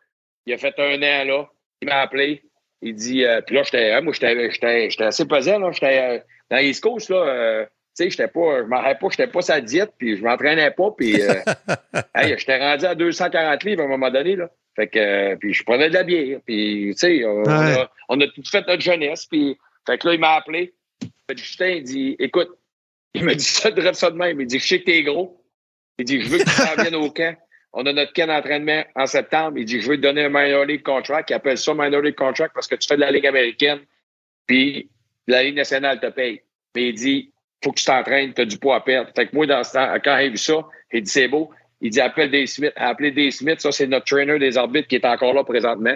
[0.46, 1.48] Il a fait un an là.
[1.82, 2.42] Il m'a appelé.
[2.80, 5.70] Il dit, puis là, j'étais, hein, moi, j'étais, assez pesant, là.
[5.72, 7.66] J'étais, dans l'East Coast, là,
[8.04, 11.20] sais, j'étais pas, je rappelais pas, j'étais pas sa diète, puis je m'entraînais pas, puis,
[11.20, 11.34] euh,
[12.14, 14.50] hey, j'étais rendu à 240 livres à un moment donné, là.
[14.74, 17.90] Fait que, euh, puis je prenais de la bière, puis, tu sais, on, on a,
[18.10, 20.74] on a tout fait notre jeunesse, puis, fait que là, il m'a appelé.
[21.28, 22.50] Fait Justin, il dit, écoute,
[23.14, 24.40] il m'a dit ça de ça de même.
[24.40, 25.42] Il dit, je sais que t'es gros.
[25.98, 27.36] Il dit, je veux que tu t'en viennes au camp.
[27.72, 29.58] On a notre camp d'entraînement en septembre.
[29.58, 31.30] Il dit, je veux te donner un minor league contract.
[31.30, 33.80] Il appelle ça minor league contract parce que tu fais de la Ligue américaine,
[34.46, 34.90] puis
[35.26, 36.42] la Ligue nationale te paye.
[36.74, 37.32] Mais il dit,
[37.62, 39.10] faut que tu t'entraînes, tu as du poids à perdre.
[39.14, 41.50] Fait que moi, dans ce temps, quand il a vu ça, il dit, c'est beau.
[41.80, 42.72] Il dit, appelle Dave Smith.
[42.76, 45.94] Appelez Dave Smith, ça, c'est notre trainer des arbitres qui est encore là présentement.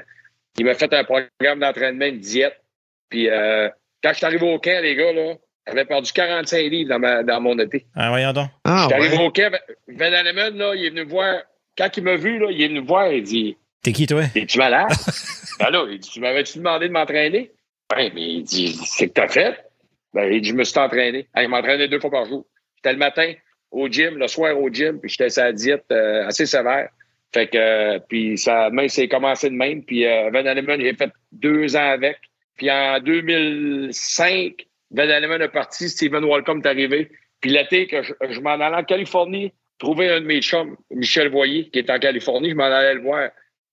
[0.59, 2.61] Il m'a fait un programme d'entraînement, une diète.
[3.09, 3.69] Puis euh,
[4.03, 5.35] quand je suis arrivé au camp, les gars, là,
[5.67, 7.87] j'avais perdu 45 livres dans, ma, dans mon été.
[7.95, 8.49] Ah, voyons donc.
[8.65, 9.27] Ah, J'étais arrivé ouais.
[9.27, 9.53] au camp,
[9.89, 11.43] Van Alleman, là, il est venu me voir.
[11.79, 14.25] Quand il m'a vu, là, il est venu me voir, il dit T'es qui, toi?
[14.35, 14.89] Es-tu malade?
[15.59, 17.53] ben là, il dit Tu m'avais-tu demandé de m'entraîner?
[17.89, 19.70] Ben, mais il dit C'est que t'as fait?
[20.15, 21.29] Ben, Je me suis entraîné.
[21.35, 22.47] Ah, il m'entraînait deux fois par jour.
[22.77, 23.33] J'étais le matin
[23.71, 26.89] au gym, le soir au gym, puis j'étais la diète euh, assez sévère.
[27.33, 29.85] Fait que, euh, puis ça, même, c'est commencé de même.
[29.85, 32.19] Puis euh, Van Alleman, j'ai fait deux ans avec.
[32.57, 37.11] Puis en 2005, Van Alleman est parti, Steven Walcom est arrivé.
[37.41, 41.31] Puis l'été, que je, je m'en allais en Californie, trouver un de mes chums, Michel
[41.31, 43.31] Voyer, qui est en Californie, je m'en allais le voir.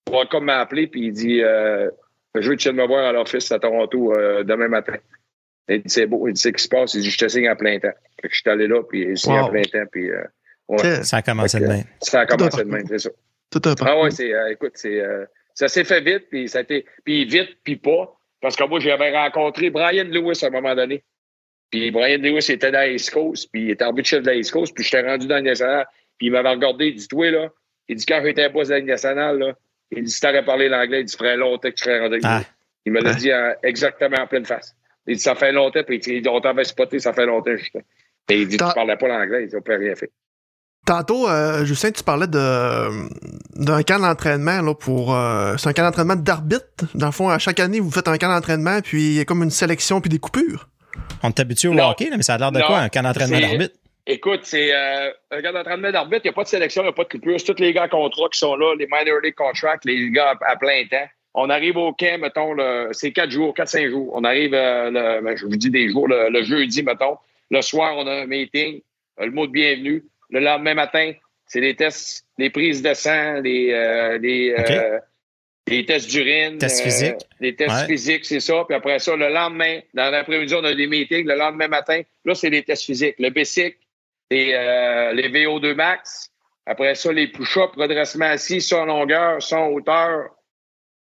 [0.09, 1.89] Walcom m'a appelé, puis il dit euh,
[2.35, 4.95] Je veux que tu viennes me voir à l'office à Toronto euh, demain matin.
[5.69, 6.93] Il dit C'est beau, il dit C'est ce qui se passe.
[6.93, 7.91] Il dit Je te signe à plein temps.
[8.21, 9.49] Fait que je suis allé là, puis il signe à Wow.
[9.51, 10.23] plein temps, puis euh,
[10.69, 11.83] ouais, Ça a commencé de même.
[12.01, 13.09] ça a commencé de même, c'est ça.
[13.51, 14.03] Tout un Ah parcours.
[14.03, 17.25] ouais, c'est, euh, écoute, c'est, euh, ça s'est fait vite, puis ça a été, puis
[17.25, 18.13] vite, puis pas.
[18.41, 21.03] Parce que moi, j'avais rencontré Brian Lewis à un moment donné.
[21.71, 24.51] Puis Brian Lewis était dans East Coast, puis il était arbitre chef de la East
[24.51, 25.85] Coast, puis j'étais rendu dans le national,
[26.17, 27.49] puis il m'avait regardé, il dit, toi, là,
[27.89, 29.53] il dit, quand j'étais boss de la nationale, là,
[29.91, 32.19] il dit, si t'aurais parlé l'anglais, il dit, ferait longtemps que tu serais rendu.
[32.23, 32.41] Ah.
[32.85, 34.75] Il me l'a dit euh, exactement en pleine face.
[35.07, 37.79] Il dit, ça fait longtemps, puis il dit, on t'avait spoté, ça fait longtemps, Justin.
[38.29, 40.09] Et il dit, tu parlais pas l'anglais, il dit, on peut rien faire.
[40.85, 42.89] Tantôt, euh, Justin, tu parlais de
[43.55, 46.85] d'un camp d'entraînement là pour euh, c'est un camp d'entraînement d'arbitre.
[46.95, 49.25] Dans le fond, à chaque année, vous faites un camp d'entraînement, puis il y a
[49.25, 50.69] comme une sélection puis des coupures.
[51.23, 51.89] On t'habitue au Non.
[51.89, 52.67] hockey, là, mais ça a l'air de Non.
[52.67, 53.75] quoi, un camp d'entraînement d'arbitre?
[54.05, 56.89] Écoute, c'est euh, un gars d'entraînement d'arbitre, il n'y a pas de sélection, il n'y
[56.91, 57.37] a pas de coupure.
[57.37, 60.35] C'est tous les gars à contrat qui sont là, les minor league contracts, les gars
[60.41, 61.05] à, à plein temps.
[61.39, 62.55] On arrive au camp, mettons,
[62.93, 64.09] c'est quatre jours, quatre, cinq jours.
[64.15, 67.17] On arrive, euh, le, ben, je vous dis des jours, le, le jeudi, mettons.
[67.51, 68.81] Le soir, on a un meeting,
[69.19, 70.03] euh, le mot de bienvenue.
[70.31, 71.11] Le lendemain matin,
[71.45, 74.97] c'est les tests, les prises de sang, les, euh, les, euh,
[75.67, 76.57] les tests d'urine.
[76.57, 77.15] Tests physiques.
[77.39, 77.85] les tests Ouais.
[77.85, 78.63] physiques, c'est ça.
[78.67, 81.27] Puis après ça, le lendemain, dans l'après-midi, on a des meetings.
[81.27, 83.15] Le lendemain matin, là, c'est les tests physiques.
[83.19, 83.77] Le BASIC,
[84.31, 86.31] les, euh, les VO2 max.
[86.65, 90.31] Après ça, les push-ups, redressement assis, son longueur, son hauteur.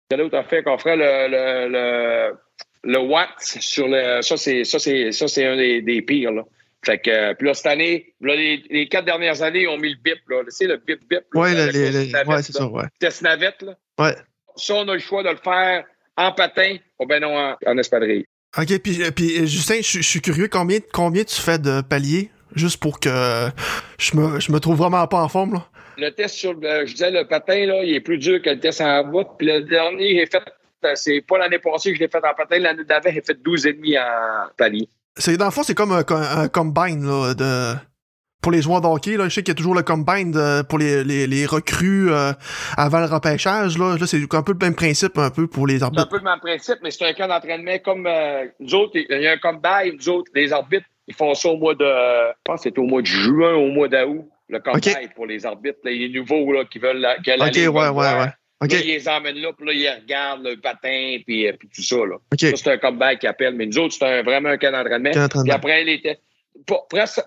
[0.09, 2.37] Quelle autre fait qu'on ferait le, le, le,
[2.83, 4.21] le watt sur le.
[4.21, 6.31] Ça, c'est ça, c'est ça, c'est un des, des pires.
[6.31, 6.43] Là.
[6.85, 9.77] Fait que euh, puis là, cette année, là, les, les quatre dernières années, ils ont
[9.77, 10.43] mis le bip, là.
[10.45, 11.23] Tu sais, le bip bip.
[11.33, 12.85] Ouais, ouais, c'est ça, ouais.
[12.99, 13.75] Test navette, là.
[13.99, 14.15] Ouais.
[14.55, 15.83] Ça, on a le choix de le faire
[16.15, 18.25] en patin ou ben non en, en espadrille.
[18.57, 22.29] OK, puis, euh, puis euh, Justin, je suis curieux, combien, combien tu fais de paliers?
[22.55, 23.49] Juste pour que
[23.99, 25.67] je me, je me trouve vraiment pas en forme, là?
[25.97, 28.59] Le test sur le, je disais, le patin, là, il est plus dur que le
[28.59, 29.27] test en route.
[29.37, 30.43] Puis le dernier, j'ai fait,
[30.85, 33.33] euh, c'est pas l'année passée que je l'ai fait en patin, l'année d'avant, j'ai fait
[33.41, 34.87] 12,5 en palier.
[35.17, 37.75] C'est, dans le fond, c'est comme un, un combine, là, de,
[38.43, 40.61] pour les joueurs de hockey, là, je sais qu'il y a toujours le combine de-
[40.61, 42.31] pour les, les, les recrues euh,
[42.77, 43.79] avant le repêchage.
[43.79, 46.09] Là, là c'est un peu le même principe un peu pour les C'est un arbitres.
[46.09, 48.91] peu le même principe, mais c'est un camp d'entraînement comme euh, nous autres.
[48.95, 51.83] Il y a un combine, nous autres, les arbitres, ils font ça au mois de.
[51.85, 55.45] Je pense que c'est au mois de juin, au mois d'août, le combine pour les
[55.45, 55.79] arbitres.
[55.83, 58.27] là, les nouveaux là, qui veulent la, que la Ok, Ligue ouais, ouais, ouais.
[58.59, 61.69] OK, Là, ils les emmènent là, puis là, ils regardent le patin, puis, euh, puis
[61.75, 61.97] tout ça.
[61.97, 62.15] Là.
[62.39, 63.53] Ça, c'est un comeback qu'ils appellent.
[63.53, 65.11] Mais nous autres, c'est un- vraiment un camp d'entraînement.
[65.11, 66.21] Puis après les tests.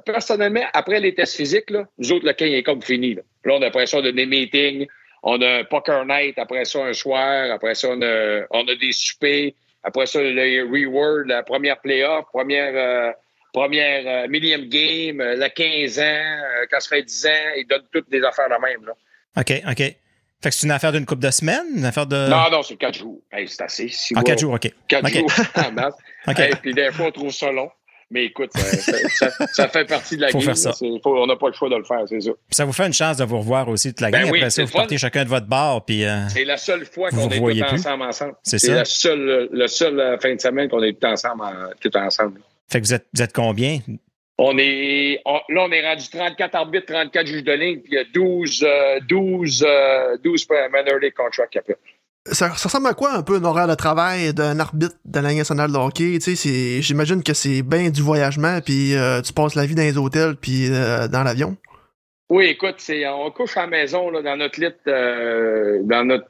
[0.05, 3.15] Personnellement, après les tests physiques, là, nous autres, le camp est comme fini.
[3.15, 4.87] Là, Là, on a après ça, on a des meetings,
[5.23, 8.75] on a un poker night, après ça, un soir, après ça, on a, on a
[8.75, 9.53] des soupers,
[9.83, 13.13] après ça, le reward, la première playoff, première, euh,
[13.53, 17.67] première euh, millième game, euh, le 15 ans, euh, quand ça fait 10 ans, ils
[17.69, 18.85] donnent toutes des affaires la même.
[18.87, 18.93] Là.
[19.39, 19.97] OK, OK.
[20.43, 22.29] Fait que c'est une affaire d'une couple de semaines, une affaire de.
[22.29, 23.21] Non, non, c'est 4 jours.
[23.31, 23.89] Hey, c'est assez.
[23.89, 24.25] Six En mois.
[24.25, 24.71] quatre jours, OK.
[24.89, 25.95] Quatre jours en masse.
[26.29, 27.71] Hey, puis des fois, on trouve ça long.
[28.13, 30.47] Mais écoute, ça, ça- fait partie de la Faut game.
[30.47, 30.73] faire ça.
[30.73, 32.31] faut- on n'a pas le choix de le faire, c'est ça.
[32.33, 34.51] Puis ça vous fait une chance de vous revoir aussi toute la Ben oui, Après
[34.51, 34.79] ça, vous fun.
[34.81, 38.03] partez chacun de votre bar, puis euh, C'est la seule fois qu'on est tous ensemble
[38.03, 38.35] ensemble.
[38.43, 38.75] C'est C'est ça.
[38.75, 42.41] la seule, le seul euh, fin de semaine qu'on est tous ensemble, en- tous ensemble.
[42.71, 43.79] Fait que vous êtes, vous êtes combien?
[44.39, 47.97] On est, on- là, on est rendu 34 arbitres, 34 juges de ligne, puis il
[47.97, 51.77] y a 12, euh, 12, euh, 12 minor league contracts qu'il y a.
[52.27, 55.33] Ça, ça ressemble à quoi un peu un horaire de travail d'un arbitre de la
[55.35, 56.13] nationale de hockey?
[56.15, 59.75] Tu sais, c'est- j'imagine que c'est bien du voyagement, puis euh, tu passes la vie
[59.75, 61.57] dans les hôtels, puis euh, dans l'avion.
[62.31, 66.27] Oui, écoute, c'est, on couche à la maison, là, dans notre lit, euh, dans notre,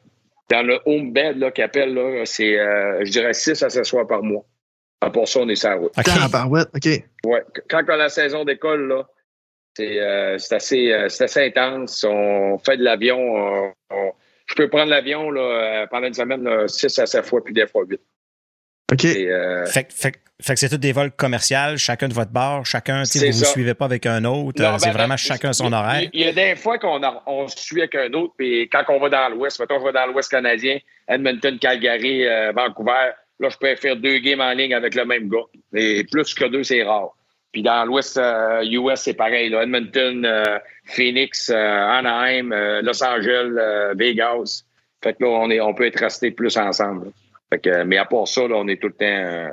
[0.48, 4.22] dans le home bed, là, là, c'est, euh, je dirais 6 à 7 soirs par
[4.22, 4.44] mois.
[5.02, 5.92] À part ça, on est sur la route.
[5.96, 6.04] OK.
[6.04, 6.86] Tabarouette, OK.
[7.24, 7.42] Ouais.
[7.68, 9.08] Quand on a la saison d'école, là,
[9.76, 12.04] c'est, euh, c'est assez, euh, c'est assez intense.
[12.08, 13.18] On fait de l'avion.
[13.18, 14.12] on- on-
[14.46, 17.54] je peux prendre l'avion, là, euh, pendant une semaine, là, 6 à 7 fois, puis
[17.54, 18.00] des fois 8.
[18.92, 19.04] OK.
[19.04, 22.12] Et, euh, Fait, que- fait, que- fait que c'est tous des vols commerciaux, chacun de
[22.14, 25.16] votre bar, chacun, C'est vous ne vous suivez pas avec un autre, Non, c'est vraiment
[25.16, 26.08] chacun son horaire.
[26.12, 28.82] Il, y a des fois qu'on a- on se suit avec un autre, puis quand
[28.88, 33.48] on va dans l'Ouest, mettons, je vais dans l'Ouest canadien, Edmonton, Calgary, euh, Vancouver, là,
[33.48, 35.46] je peux faire deux games en ligne avec le même gars.
[35.74, 37.16] Et plus que deux, c'est rare.
[37.52, 39.48] Puis dans l'Ouest euh, US, c'est pareil.
[39.48, 44.64] Là, Edmonton, euh, Phoenix, euh, Anaheim, euh, Los Angeles, euh, Vegas.
[45.02, 47.10] Fait que là, on, est, on peut être restés plus ensemble.
[47.52, 49.48] Fait que, mais à part ça, là, on est tout le temps, euh,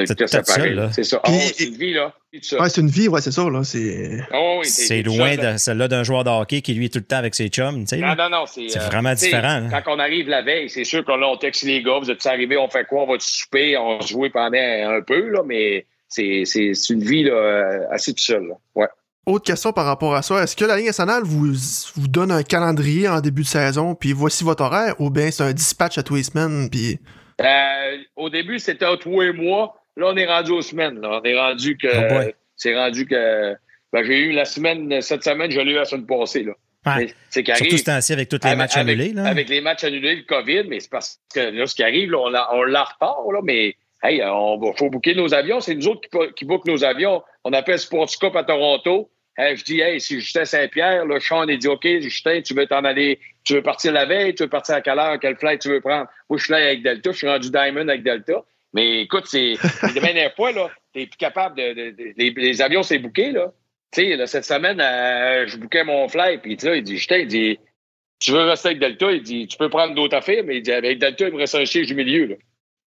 [0.00, 0.74] on tout seul, séparés.
[0.74, 0.90] là.
[0.92, 1.20] C'est ça.
[1.24, 2.12] Ah, c'est une vie, là.
[2.32, 3.62] Ouais, c'est une vie, ouais, c'est ça, là.
[3.62, 4.20] C'est.
[4.32, 6.88] Oh, oui, C'est t'es tout loin de celle-là d'un joueur de hockey qui, lui, est
[6.88, 7.96] tout le temps avec ses chums, tu sais.
[7.98, 8.16] Non, là.
[8.16, 8.44] non, non.
[8.46, 9.68] C'est C'est euh, vraiment différent, hein.
[9.70, 12.24] Quand on arrive la veille, c'est sûr qu'on là, on texte les gars, vous êtes
[12.26, 15.84] arrivés, on fait quoi, on va souper, on se joue pendant un peu, là, mais
[16.08, 18.44] c'est c'est- c'est une vie là, euh, assez tout seul.
[18.48, 18.54] là.
[18.74, 18.88] Ouais.
[19.26, 20.42] Autre question par rapport à ça.
[20.42, 21.52] Est-ce que la Ligue nationale vous,
[21.94, 25.44] vous donne un calendrier en début de saison, puis voici votre horaire, ou bien c'est
[25.44, 26.98] un dispatch à tous les semaines, puis.
[27.40, 29.81] Euh, au début, c'était à trois mois.
[29.96, 31.00] Là, on est rendu aux semaines.
[31.00, 31.20] Là.
[31.20, 31.88] On est rendu que.
[32.28, 33.54] Oh c'est rendu que.
[33.92, 36.44] ben, j'ai eu la semaine, cette semaine, je l'ai eu la semaine passée.
[36.44, 36.52] Là.
[36.84, 37.12] Ouais.
[37.30, 39.12] C'est Surtout ce temps-ci avec tous les avec- matchs avec- annulés.
[39.12, 39.24] Là.
[39.26, 42.18] Avec les matchs annulés, le COVID, mais c'est parce que là, ce qui arrive, là,
[42.18, 45.60] on l'a on l'a en retard, là, mais hey, on faut booker nos avions.
[45.60, 47.22] C'est nous autres qui, qui bookent nos avions.
[47.44, 49.10] On appelle Sports Cup à Toronto.
[49.38, 51.06] Hey, je dis, hey, c'est Justin Saint-Pierre.
[51.06, 54.34] Là, Sean, il dit, OK, Justin, tu veux t'en aller, tu veux partir la veille,
[54.34, 56.06] tu veux partir à quelle heure, quel flight tu veux prendre?
[56.28, 58.42] Moi, je suis là avec Delta, je suis rendu Diamond avec Delta.
[58.74, 61.94] Mais écoute, c'est la dernière fois, là, t'es plus capable de.
[62.16, 63.52] les, avions, c'est booké, là.
[63.92, 67.26] Tu sais, cette semaine, euh, je bookais mon flight, puis là, il dit, Justin, il
[67.26, 67.58] dit,
[68.18, 69.12] tu veux rester avec Delta?
[69.12, 71.54] Il dit, tu peux prendre d'autres affaires, mais il dit, avec Delta, il me reste
[71.56, 72.36] un siège du milieu, là.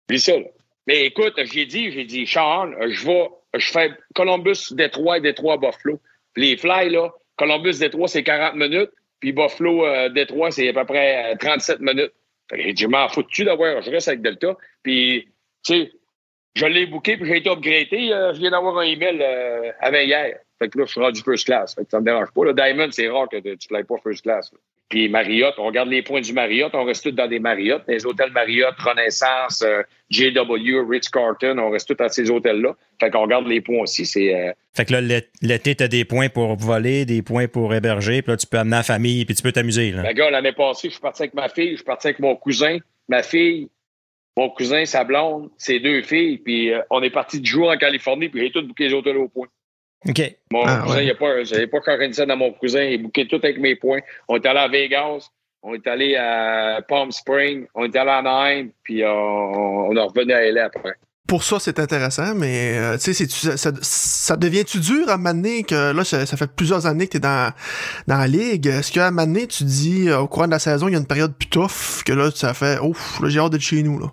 [0.07, 0.45] Puis ça, là.
[0.87, 5.99] Mais écoute, j'ai dit, j'ai dit, Sean, je vais, je fais Columbus, Détroit, Détroit, Buffalo.
[6.35, 10.85] Les fly, là, Columbus, Détroit, c'est 40 minutes, puis Buffalo, euh, Détroit, c'est à peu
[10.85, 12.13] près euh, 37 minutes.
[12.49, 14.55] Fait que J'ai dit, je m'en fous-tu d'avoir, je reste avec Delta?
[14.83, 15.27] Puis,
[15.73, 15.91] sais,
[16.55, 18.11] je l'ai booké, puis j'ai été upgradé.
[18.11, 20.37] euh, je viens d'avoir un email euh, avant hier.
[20.59, 21.75] Fait que là, je suis rendu first class.
[21.75, 22.45] Fait que ça me dérange pas.
[22.45, 24.51] Le Diamond, c'est rare que tu ne pas first class.
[24.53, 24.59] là.
[24.87, 28.05] Puis Marriott, on regarde les points du Marriott, on reste tous dans des Marriott, des
[28.05, 32.75] hôtels Marriott, Renaissance, euh, JW, Ritz-Carlton, on reste tous dans ces hôtels-là.
[32.99, 34.05] Fait qu'on regarde les points aussi.
[34.05, 37.73] C'est euh, Fait que là, l'é- l'été, t'as des points pour voler, des points pour
[37.73, 39.91] héberger, puis là, tu peux amener la famille, puis tu peux t'amuser.
[39.91, 40.03] Là.
[40.03, 42.35] Ben, gars, l'année passée, je suis parti avec ma fille, je suis parti avec mon
[42.35, 42.77] cousin,
[43.09, 43.69] ma fille,
[44.37, 47.77] mon cousin, sa blonde, ses deux filles, puis euh, on est parti du jour en
[47.77, 49.47] Californie, puis j'ai tout booké les hôtels aux points.
[50.07, 50.21] OK.
[50.51, 51.01] Mon Ah, cousin, ouais.
[51.03, 53.75] il n'y a pas, j'avais pas Corinne dans mon cousin, il bouquait tout avec mes
[53.75, 53.99] points.
[54.27, 55.29] On est allé à Vegas,
[55.63, 59.95] on est allé à Palm Springs, on est allé à Anaheim, puis euh, on, on
[59.95, 60.93] est revenu à LA après.
[61.27, 65.63] Pour ça, c'est intéressant, mais euh, tu sais, ça, ça, ça devient-tu dur à m'amener
[65.63, 67.51] que là, ça, ça fait plusieurs années que t'es dans,
[68.05, 68.67] dans la ligue?
[68.67, 71.07] Est-ce qu'à m'amener, tu dis euh, au courant de la saison, il y a une
[71.07, 74.11] période plus tough, que là, ça fait ouf, là, j'ai hâte d'être chez nous, là?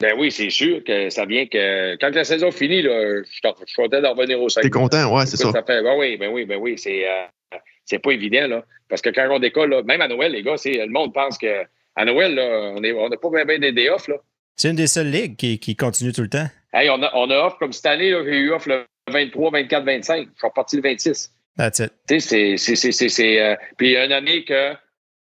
[0.00, 1.96] Ben oui, c'est sûr que ça vient que.
[1.96, 4.62] Quand la saison finit, là, je suis je suis content d'en revenir au 5.
[4.62, 5.50] T'es content, ouais, c'est ça.
[5.50, 6.78] Écoute, fait, ben oui, ben oui, ben oui.
[6.78, 8.64] C'est euh, c'est pas évident, là.
[8.88, 11.36] Parce que quand on décolle, là, même à Noël, les gars, c'est, le monde pense
[11.36, 11.64] que
[11.96, 14.16] à Noël, là, on n'a on pas bien, bien des day off, là.
[14.56, 16.46] C'est une des seules ligues qui, qui continue tout le temps.
[16.72, 19.50] Hey, on a, on a off, comme cette année, là, j'ai eu off le 23,
[19.50, 20.28] 24, 25.
[20.34, 21.32] Je suis reparti le 26.
[21.56, 21.92] That's it.
[22.08, 22.76] Tu sais, c'est- c'est.
[22.76, 24.72] c'est- c'est- c'est, euh, Puis une année que.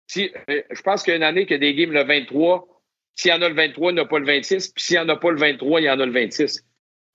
[0.08, 2.66] Si, euh, je pense qu'il y a une année a des games le 23.
[3.16, 4.68] S'il y en a le 23, il n'y en a pas le 26.
[4.68, 6.62] Puis s'il n'y en a pas le 23, il y en a le 26.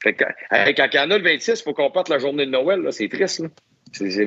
[0.04, 2.46] Fait que, quand il y en a le 26, il faut qu'on parte la journée
[2.46, 2.82] de Noël.
[2.82, 2.92] là.
[2.92, 3.40] C'est triste.
[3.40, 3.50] Là.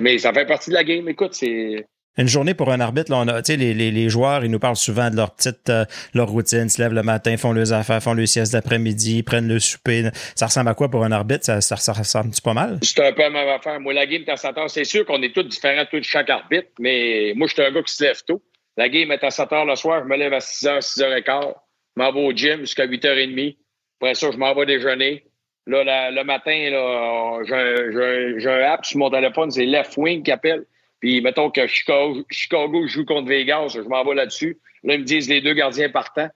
[0.00, 1.08] Mais ça fait partie de la game.
[1.08, 1.84] Écoute, c'est.
[2.16, 4.50] Une journée pour un arbitre, là, on a, tu sais, les, les, les joueurs, ils
[4.52, 7.72] nous parlent souvent de leur petite, euh, leur routine, se lèvent le matin, font leurs
[7.72, 10.10] affaires, font le sieste d'après-midi, prennent le souper.
[10.36, 11.44] Ça ressemble à quoi pour un arbitre?
[11.44, 12.78] Ça, ça, ça ressemble-tu pas mal?
[12.82, 13.80] C'est un peu la même affaire.
[13.80, 14.70] Moi, la game est à 7 heures.
[14.70, 17.82] C'est sûr qu'on est tous différents, tous chaque arbitre, mais moi, je suis un gars
[17.82, 18.40] qui se lève tôt.
[18.76, 20.02] La game est à 7 heures le soir.
[20.04, 21.46] Je me lève à 6 h, 6 h 15.
[21.96, 23.56] Je m'en vais au gym jusqu'à 8 h 30.
[24.00, 25.24] Après ça, je m'en vais déjeuner.
[25.66, 26.52] Là, le matin,
[27.46, 30.64] j'ai un- app sur mon téléphone, c'est Left Wing qui appelle.
[31.00, 34.58] Puis, mettons que Chicago, Chicago joue contre Vegas, je m'en vais là-dessus.
[34.82, 36.28] Là, ils me disent les deux gardiens partants.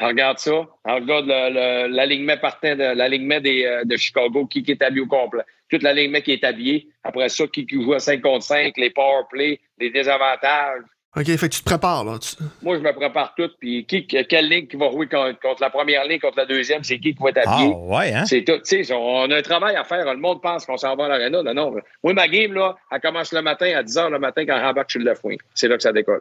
[0.00, 0.66] On regarde ça.
[0.84, 5.06] On regarde l'alignement partant, de, l'alignement des, euh, de Chicago, qui, qui est habillé au
[5.06, 5.42] complet.
[5.70, 6.88] Tout l'alignement qui est habillé.
[7.02, 10.82] Après ça, qui, qui joue à 5 contre 5, les power play, les désavantages.
[11.16, 12.18] OK, fait que tu te prépares, là.
[12.18, 13.50] Tu- Moi, je me prépare tout.
[13.58, 16.84] Puis, qui, quelle ligne qui va jouer contre, contre la première ligne, contre la deuxième,
[16.84, 17.74] c'est qui qui va être Ah, habillé.
[17.74, 18.24] ouais, hein?
[18.26, 18.58] C'est tout.
[18.64, 20.04] Tu sais, on a un travail à faire.
[20.04, 21.42] Le monde pense qu'on s'en va à l'aréna.
[21.42, 21.74] Non, non.
[22.04, 24.62] Moi, ma game, là, elle commence le matin à 10 h le matin quand on
[24.62, 25.38] rembarque sur le wing.
[25.54, 26.20] C'est là que ça décolle.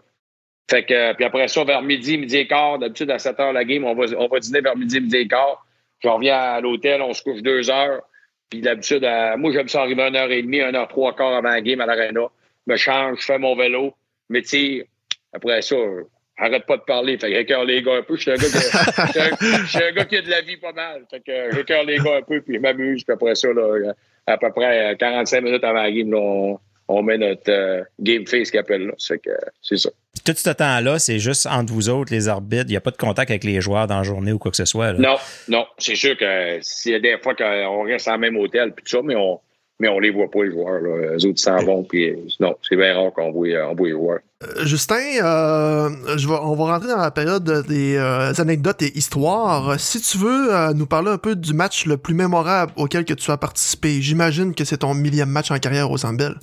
[0.69, 3.51] Fait que, euh, puis après ça, vers midi, midi et quart, d'habitude, à 7 h
[3.53, 5.65] la game, on va, on va dîner vers midi, midi et quart.
[5.99, 8.01] Je reviens à l'hôtel, on se couche deux heures.
[8.49, 11.81] Puis d'habitude, à- moi, j'aime ça arriver à 1h30, 1h trois quarts avant la game
[11.81, 12.21] à l'aréna.
[12.65, 13.93] Je me change, je fais mon vélo,
[14.30, 14.86] me tire.
[15.34, 16.03] Après ça, euh,
[16.38, 17.17] arrête pas de parler.
[17.17, 18.15] Fait que les gars un peu.
[18.15, 21.03] Je suis un qui- un- un gars qui a de la vie pas mal.
[21.09, 23.03] Fait que euh, j'écœure les gars un peu, puis je m'amuse.
[23.03, 23.93] Puis après ça, là,
[24.25, 26.59] à peu près euh, 45 minutes avant la game, là, on,
[26.89, 28.88] on met notre euh, game face qu'il appelle.
[28.88, 28.93] Là.
[28.99, 29.89] Fait que euh, c'est ça.
[30.25, 32.65] Tout ce temps-là, c'est juste entre vous autres, les arbitres.
[32.67, 34.57] Il n'y a pas de contact avec les joueurs dans la journée ou quoi que
[34.57, 34.93] ce soit.
[34.93, 34.99] là.
[34.99, 35.15] Non,
[35.47, 35.65] non.
[35.78, 38.97] C'est sûr que s'il y a des fois qu'on reste en même hôtel, puis tout
[38.97, 39.39] ça, mais on
[39.80, 40.82] mais on les voit pas, les joueurs.
[40.82, 41.13] Là.
[41.15, 43.93] Les autres s'en vont, puis euh, non, c'est bien rare qu'on voit, on voit les
[43.93, 44.19] joueurs.
[44.43, 49.80] Euh, Justin, euh, je on va rentrer dans la période des euh, anecdotes et histoires.
[49.80, 53.13] Si tu veux euh, nous parler un peu du match le plus mémorable auquel que
[53.13, 56.36] tu as participé, j'imagine que c'est ton millième match en carrière au Zambel.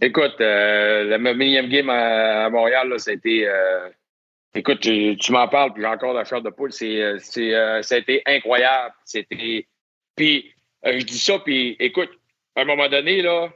[0.00, 3.44] Écoute, euh, le millième game à, à Montréal, là, c'était.
[3.46, 3.88] euh,
[4.54, 6.72] écoute, tu, tu m'en parles, puis j'ai encore la chair de poule.
[6.72, 8.92] C'est, euh, c'est, euh, ça a été incroyable.
[9.04, 9.66] C'était.
[10.16, 10.52] Puis,
[10.84, 12.10] euh, je dis ça, puis écoute,
[12.56, 13.48] à un moment donné, là,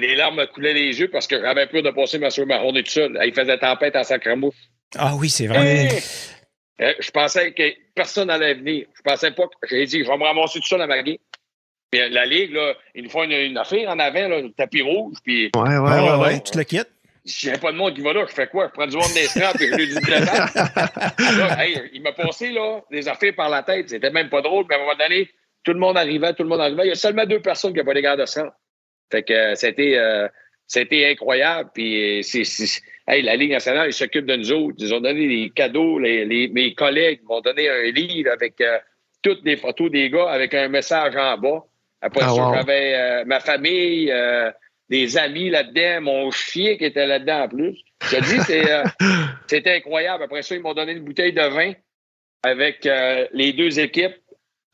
[0.00, 2.84] les larmes me coulaient les yeux parce que j'avais peur de passer ma, ma journée
[2.84, 3.18] tout seul.
[3.24, 4.54] Il faisait tempête à Sacramouche.
[4.96, 5.86] Ah oui, c'est vrai.
[5.86, 6.02] Hey!
[6.80, 8.86] Euh, je pensais que personne n'allait venir.
[8.96, 9.68] Je pensais pas que.
[9.68, 11.02] J'ai dit, je vais me ramasser tout seul à ma.
[11.02, 11.18] Puis
[11.92, 15.16] la Ligue, là, ils nous font une, une affaire en avant, là, un tapis rouge,
[15.24, 16.90] puis Ouais, ouais, Ouais, ouais, tu te le quittes?
[17.24, 18.68] s'il n'y a pas de monde qui va là, je fais quoi?
[18.68, 20.10] Je prends du monde des straps et je lui dis de
[21.38, 23.90] là, hey, Il m'a passé là, des affaires par la tête.
[23.90, 25.28] C'était même pas drôle, mais à un moment donné,
[25.64, 26.84] tout le monde arrivait, tout le monde arrivait.
[26.84, 28.48] Il y a seulement deux personnes qui n'ont pas des gardes de sang.
[29.10, 30.28] Fait que euh, c'était euh,
[30.66, 31.70] c'était incroyable.
[31.74, 34.76] Puis euh, c'est, c'est- hey, la Ligue nationale, ils s'occupent de nous autres.
[34.78, 35.98] Ils ont donné des cadeaux.
[35.98, 38.78] Les, les- mes collègues m'ont donné un livre avec euh,
[39.22, 41.64] toutes les photos des gars avec un message en bas.
[42.00, 42.54] Après Ah, ça, wow.
[42.54, 44.50] j'avais euh, ma famille, euh,
[44.88, 47.76] des amis là-dedans, mon chien qui était là-dedans en plus.
[48.04, 48.84] Je te dis, c'est, euh,
[49.48, 50.22] c'était incroyable.
[50.22, 51.72] Après ça, ils m'ont donné une bouteille de vin
[52.44, 54.14] avec euh, les deux équipes,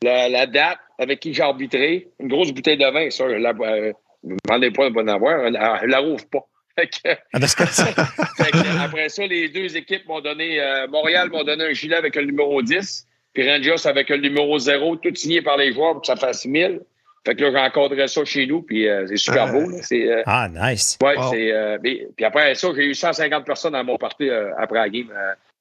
[0.03, 3.09] la, la date avec qui j'ai arbitré, une grosse bouteille de vin.
[3.09, 3.91] Ça, la, euh,
[4.23, 5.47] ne me demandez pas de en avoir,
[5.81, 6.39] je la rouvre pas.
[6.77, 7.39] Fait que, Ah,
[8.37, 11.95] fait que après ça, les deux équipes m'ont donné, euh, Montréal m'ont donné un gilet
[11.95, 15.93] avec le numéro 10, puis Rangers avec le numéro 0, tout signé par les joueurs
[15.93, 16.81] pour que ça fasse 1000.
[17.25, 19.61] Fait que là, j'ai encadré ça chez nous, puis euh, c'est super beau.
[19.69, 19.77] là.
[19.83, 20.97] C'est, euh, ah, nice.
[21.01, 21.29] Ouais, Wow.
[21.31, 21.51] c'est.
[21.53, 24.89] euh, mais- puis après ça, j'ai eu 150 personnes dans mon party euh, après la
[24.89, 25.09] game.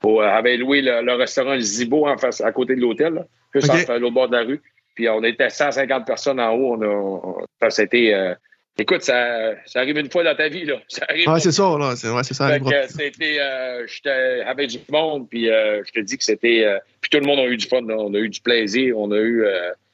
[0.05, 3.25] Au, euh, avait loué le, le restaurant Zibo en face, à côté de l'hôtel,
[3.55, 3.89] juste Ok.
[3.89, 4.61] en- à l'autre bord de la rue.
[4.95, 6.77] Puis on était 150 personnes en haut.
[6.77, 8.13] On a, c'était.
[8.15, 8.35] euh,
[8.79, 10.77] écoute, ça, ça arrive une fois dans ta vie, là.
[10.89, 11.29] Ça arrive.
[11.29, 11.95] Ouais, c'est ça, là.
[11.97, 12.47] C'est, ouais, c'est ça.
[12.47, 12.71] Fait arrivera.
[12.73, 16.67] que c'était, euh, j'étais avec du monde, puis euh, je te dis que c'était,
[17.01, 17.97] puis tout le monde a eu du fun, là.
[17.99, 19.45] on a eu du plaisir, on a eu,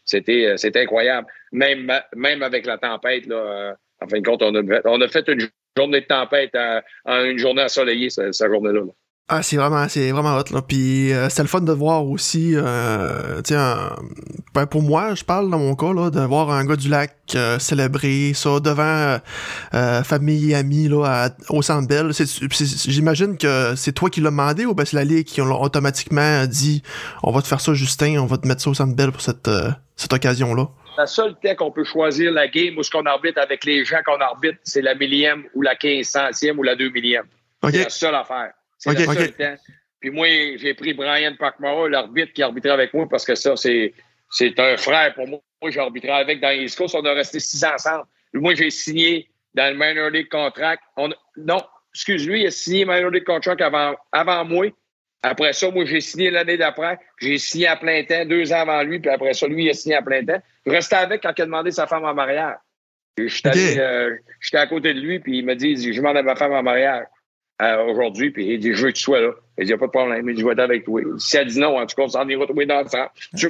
[0.04, 1.26] c'était, c'était incroyable.
[1.52, 5.26] Même, même avec la tempête, là, en fin de compte, on a, on a fait
[5.28, 8.80] une journée de tempête à une journée ensoleillée, cette, cette journée-là.
[8.80, 8.92] là.
[9.32, 10.60] Ah, c'est vraiment, c'est vraiment hot, là.
[10.60, 15.48] Puis euh, c'était le fun de voir aussi, euh, tu ben, pour moi, je parle
[15.48, 19.18] dans mon cas, là, de voir un gars du lac euh, célébrer ça devant euh,
[19.74, 22.10] euh, famille et amis, là, à- au Centre Bell.
[22.88, 26.44] J'imagine que c'est toi qui l'as demandé ou ben c'est la Ligue qui ont automatiquement
[26.46, 26.82] dit
[27.22, 29.20] on va te faire ça, Justin, on va te mettre ça au Centre Bell pour
[29.20, 30.66] cette, euh, cette occasion-là?
[30.98, 33.98] La seule temps qu'on peut choisir la game où ce qu'on arbitre avec les gens
[34.04, 37.26] qu'on arbitre, c'est la millième ou la quinze centième ou la deux millième.
[37.62, 37.70] OK?
[37.72, 38.50] C'est la seule affaire.
[38.80, 39.36] C'est Ok, le seul ok.
[39.36, 39.56] temps.
[40.00, 40.26] Puis moi,
[40.56, 43.92] j'ai pris Brian Parkmara, l'arbitre qui arbitrait avec moi, parce que ça, c'est,
[44.30, 45.40] c'est un frère pour moi.
[45.60, 46.94] Moi, j'ai arbitré avec dans East Coast.
[46.94, 48.04] On a resté six ans ensemble.
[48.32, 50.82] Moi, j'ai signé dans le Minor League Contract.
[50.96, 51.62] On, non,
[51.94, 54.66] excuse-lui, il a signé Minor League Contract avant, avant moi.
[55.22, 56.98] Après ça, moi, j'ai signé l'année d'après.
[57.20, 59.74] J'ai signé à plein temps, deux ans avant lui, puis après ça, lui, il a
[59.74, 60.40] signé à plein temps.
[60.64, 62.56] Je restais avec quand il a demandé sa femme en mariage.
[63.18, 63.54] J'étais Ok.
[63.54, 66.36] allé, euh, j'étais à côté de lui, puis il m'a dit, je demande à ma
[66.36, 67.04] femme en mariage
[67.88, 69.30] aujourd'hui, puis il dit, je veux que tu sois là.
[69.58, 71.02] Il dit, il n'y a pas de problème, il dit, je vais être avec toi.
[71.18, 73.06] Si elle dit non, en tout cas, on s'en ira trouver dans le sang.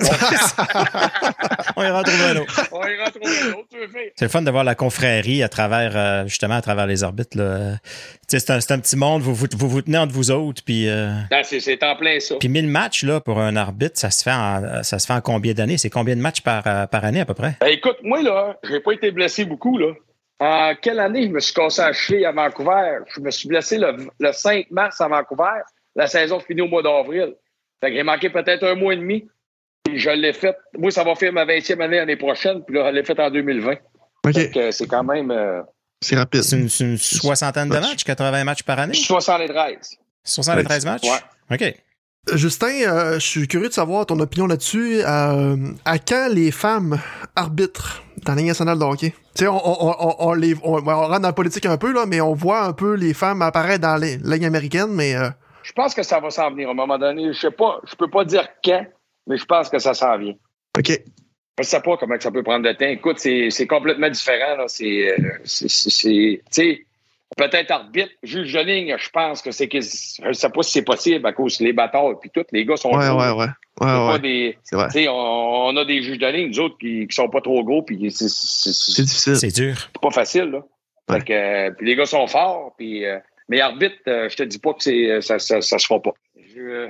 [1.76, 2.68] On ira trouver un autre.
[2.72, 4.10] on ira trouver un autre, tu veux faire.
[4.16, 7.34] C'est le fun de voir la confrérie à travers, euh, justement, à travers les orbites.
[7.34, 7.76] là.
[8.26, 10.88] C'est un, c'est un petit monde, vous vous, vous vous tenez entre vous autres, puis...
[10.88, 11.10] euh,
[11.42, 12.36] c'est, c'est en plein ça.
[12.38, 15.20] Puis 1000 matchs là, pour un arbitre, ça se fait en, ça se fait en
[15.20, 15.78] combien d'années?
[15.78, 17.56] C'est combien de matchs par, euh, par année à peu près?
[17.60, 19.92] Ben, écoute, moi, là, j'ai pas été blessé beaucoup, là.
[20.40, 22.98] En quelle année je me suis cassé la cheville à Vancouver?
[23.14, 25.60] Je me suis blessé le, le 5 mars à Vancouver.
[25.94, 27.34] La saison finit au mois d'avril.
[27.80, 29.28] Fait que j'ai manqué peut-être un mois et demi.
[29.84, 30.56] Puis je l'ai fait.
[30.78, 32.64] Moi, ça va faire ma 20e année l'année prochaine.
[32.64, 33.72] Puis là, je l'ai fait en 2020.
[34.26, 35.62] OK, Fait que c'est quand même euh,
[36.00, 36.42] c'est rapide.
[36.42, 38.94] C'est une, c'est une soixantaine de matchs, 80 matchs par année?
[38.94, 39.98] 73.
[40.24, 41.02] 73 matchs?
[41.04, 41.56] Ouais.
[41.56, 41.74] OK.
[42.34, 45.00] Justin, euh, je suis curieux de savoir ton opinion là-dessus.
[45.06, 46.98] Euh, à quand les femmes
[47.34, 49.10] arbitrent dans la Ligue nationale de hockey?
[49.34, 51.92] Tu sais, on, on, on, on les, on, on rentre dans la politique un peu,
[51.92, 55.30] là, mais on voit un peu les femmes apparaître dans les Ligue américaine, mais euh,
[55.62, 57.32] Je pense que ça va s'en venir à un moment donné.
[57.32, 58.84] Je sais pas, je peux pas dire quand,
[59.26, 60.34] mais je pense que ça s'en vient.
[60.78, 61.00] OK.
[61.58, 62.86] Je sais pas comment ça peut prendre de temps.
[62.86, 64.56] Écoute, c'est complètement différent.
[64.58, 64.64] là.
[64.66, 65.14] C'est,
[65.44, 66.86] c'est, c'est- c'est- tu sais,
[67.36, 70.84] peut-être arbitre, juge de ligne, je pense que c'est que je sais pas si c'est
[70.84, 72.44] possible à cause des batailles puis tout.
[72.52, 73.46] Les gars sont Ouais, gros, ouais, ouais.
[73.80, 74.86] C'est Ouais, pas des, C'est vrai.
[74.88, 75.14] tu sais, on,
[75.66, 78.10] on a des juges de ligne, nous autres, qui, qui sont pas trop gros, puis
[78.10, 79.36] c'est, c'est- C'est c'est difficile.
[79.36, 79.76] C'est dur.
[80.02, 80.58] pas facile, là.
[81.08, 81.18] Ouais.
[81.20, 83.18] Fait que, euh, puis les gars sont forts, puis euh,
[83.48, 86.12] mais arbitre, euh, je te dis pas que c'est ça, ça, ça se fera pas.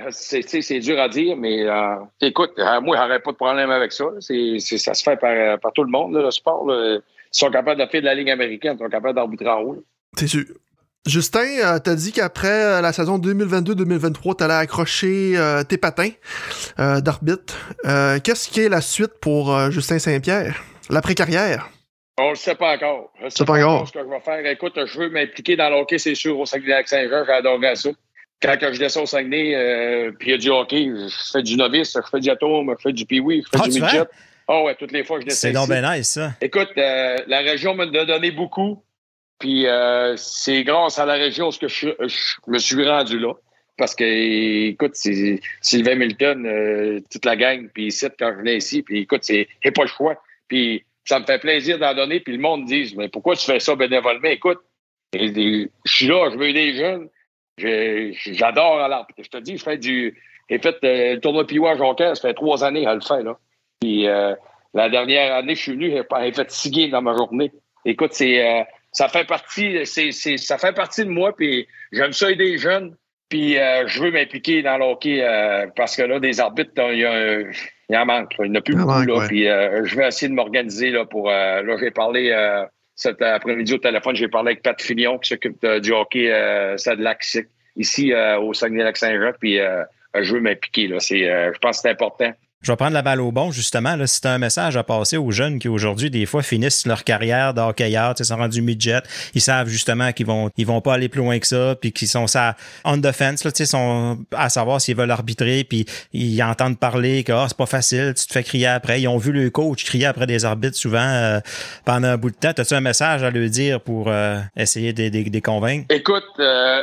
[0.09, 3.37] C'est, tu sais, c'est dur à dire, mais euh, écoute, euh, moi, j'aurais pas de
[3.37, 4.05] problème avec ça.
[4.19, 6.65] C'est, c'est- ça se fait par, euh, par tout le monde, là, le sport.
[6.65, 6.95] là.
[6.97, 9.73] Ils sont capables de faire de la ligne américaine, ils sont capables d'arbitrer en haut.
[9.75, 9.79] là.
[10.17, 10.43] C'est sûr?
[11.07, 12.47] Justin, euh, t'as dit qu'après
[12.77, 16.11] euh, la saison 2022-2023, t'allais accrocher euh, tes patins
[16.79, 17.55] euh, d'arbitre.
[17.85, 20.61] Euh, Qu'est-ce qui est la suite pour euh, Justin Saint-Pierre?
[20.91, 21.69] L'après-carrière?
[22.19, 23.11] On le sait pas encore.
[23.19, 23.87] Je sais C'est pas encore.
[23.87, 24.45] ce que je vais faire.
[24.45, 27.23] Écoute, je veux m'impliquer dans le hockey, c'est sûr, au Saguenay-Lac-Saint-Jean.
[27.25, 27.89] J'adorerais ça.
[28.43, 31.55] Quand je descends au Saguenay, euh, puis il y a du hockey, je fais du
[31.55, 34.03] novice, je fais du atome, je fais du pee-wee, je fais Ah, du midget.
[34.47, 36.33] Ah ouais, toutes les fois que je descends C'est donc bien nice, ça.
[36.41, 38.83] Écoute, euh, la région m'a donné beaucoup.
[39.41, 43.33] Puis euh, c'est grâce à la région que je, je me suis rendu là.
[43.77, 48.57] Parce que, écoute, c'est Sylvain Milton, euh, toute la gang, puis ici, quand je venais
[48.57, 50.21] ici, puis écoute, c'est pas le choix.
[50.47, 53.59] Puis ça me fait plaisir d'en donner, puis le monde dit Mais pourquoi tu fais
[53.59, 54.29] ça bénévolement?
[54.29, 54.59] Écoute,
[55.13, 57.09] je suis là, je veux les jeunes.
[57.57, 60.15] Je- J'adore alors Je te dis, je fais du.
[60.49, 63.39] J'ai fait euh, le tournoi Piwa à ça fait trois années à le faire, là.
[63.79, 64.35] Puis euh,
[64.75, 67.51] la dernière année, je suis venu, j'ai fait six games dans ma journée.
[67.85, 72.11] Écoute, c'est euh, ça fait partie, c'est, c'est- ça fait partie de moi, puis j'aime
[72.13, 72.95] ça aider les jeunes.
[73.29, 76.99] Puis euh, je veux m'impliquer dans le hockey euh, parce que là, des arbitres, il
[76.99, 77.49] y, a un-
[77.89, 78.37] il en manque.
[78.37, 78.45] là.
[78.45, 78.87] Il n'y en a plus beaucoup.
[78.89, 79.27] manque, là, ouais.
[79.27, 81.29] Puis euh, je vais essayer de m'organiser là, pour.
[81.29, 82.65] euh, là, j'ai parlé euh,
[82.95, 86.75] cet après-midi au téléphone, j'ai parlé avec Pat Fillon qui s'occupe de- du hockey euh,
[86.77, 87.41] Stade Lac ici,
[87.77, 89.31] ici euh, au Saguenay-Lac-Saint-Jean.
[89.39, 89.83] Puis euh,
[90.19, 90.87] je veux m'impliquer.
[90.87, 90.99] Là.
[90.99, 92.33] C'est, euh, je pense que c'est important.
[92.61, 93.95] Je vais prendre la balle au bon, justement.
[93.95, 97.61] Là, un message à passer aux jeunes qui, aujourd'hui, des fois, finissent leur carrière de
[97.61, 99.01] hockeyeur, tu sais, sont rendus midget,
[99.33, 102.07] ils savent justement qu'ils vont ils vont pas aller plus loin que ça, puis qu'ils
[102.07, 102.55] sont ça
[102.85, 107.23] on defense, là, tu sais, sont à savoir s'ils veulent arbitrer, puis ils entendent parler
[107.23, 109.01] que ah, c'est pas facile, tu te fais crier après.
[109.01, 111.39] Ils ont vu le coach crier après des arbitres souvent euh,
[111.85, 112.53] pendant un bout de temps.
[112.55, 115.85] As-tu un message à leur dire pour euh, essayer de les convaincre?
[115.89, 116.81] Écoute, euh,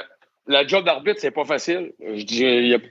[0.48, 1.92] la job d'arbitre, c'est pas facile.
[2.00, 2.40] Je, dis,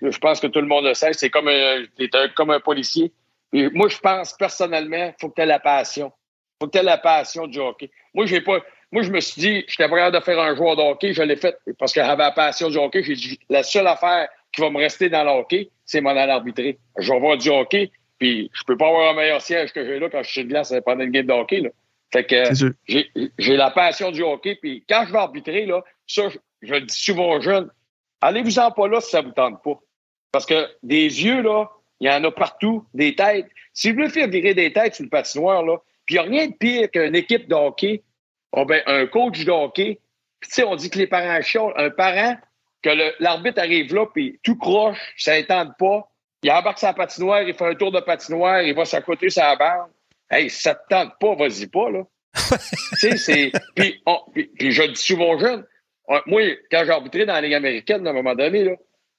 [0.01, 1.12] je pense que tout le monde le sait.
[1.14, 3.12] C'est comme un, un- comme un policier.
[3.51, 6.12] Et moi, je pense personnellement, il faut que tu aies la passion.
[6.16, 7.89] Il faut que tu aies la passion du hockey.
[8.14, 8.60] Moi, j'ai pas.
[8.91, 11.14] Moi, je me suis dit, j'étais prêt de faire un joueur de hockey.
[11.14, 13.03] Je l'ai fait parce que j'avais la passion du hockey.
[13.03, 16.32] J'ai dit, la seule affaire qui va me rester dans le hockey, c'est m'en aller
[16.32, 16.78] arbitrer.
[16.97, 19.99] Je vais voir du hockey, puis je peux pas avoir un meilleur siège que j'ai
[19.99, 21.62] là quand je suis de glace pendant une game de hockey.
[21.62, 21.70] Là.
[22.14, 22.43] Fait que
[23.38, 24.55] j'ai la passion du hockey.
[24.62, 26.24] Puis quand je vais arbitrer, là, ça,
[26.62, 27.70] je, le dis souvent aux jeunes,
[28.22, 29.80] allez-vous-en pas là si ça vous tente pas.
[30.32, 31.66] Parce que des yeux, là,
[31.99, 33.47] il y en a partout, des têtes.
[33.74, 36.30] Si vous voulez faire virer des têtes sur le patinoire, là, puis il n'y a
[36.30, 38.03] rien de pire qu'une équipe de hockey,
[38.51, 39.99] oh ben, un coach de hockey,
[40.41, 41.74] tu sais, on dit que les parents chialent.
[41.76, 42.36] Un parent,
[42.84, 42.89] que
[43.20, 46.08] l'arbitre arrive là, puis tout croche, ça ne tente pas,
[46.43, 49.88] il embarque sa patinoire, il fait un tour de patinoire, il va s'accoter sa barre.
[50.30, 52.03] Hey, si ça te tente pas, vas-y pas, là.
[52.34, 53.51] tu sais, c'est.
[53.76, 55.66] Puis, on- puis- puis je le dis souvent aux jeunes.
[56.26, 56.41] Moi,
[56.72, 58.74] quand j'ai arbitré dans la Ligue américaine, à un moment donné, là,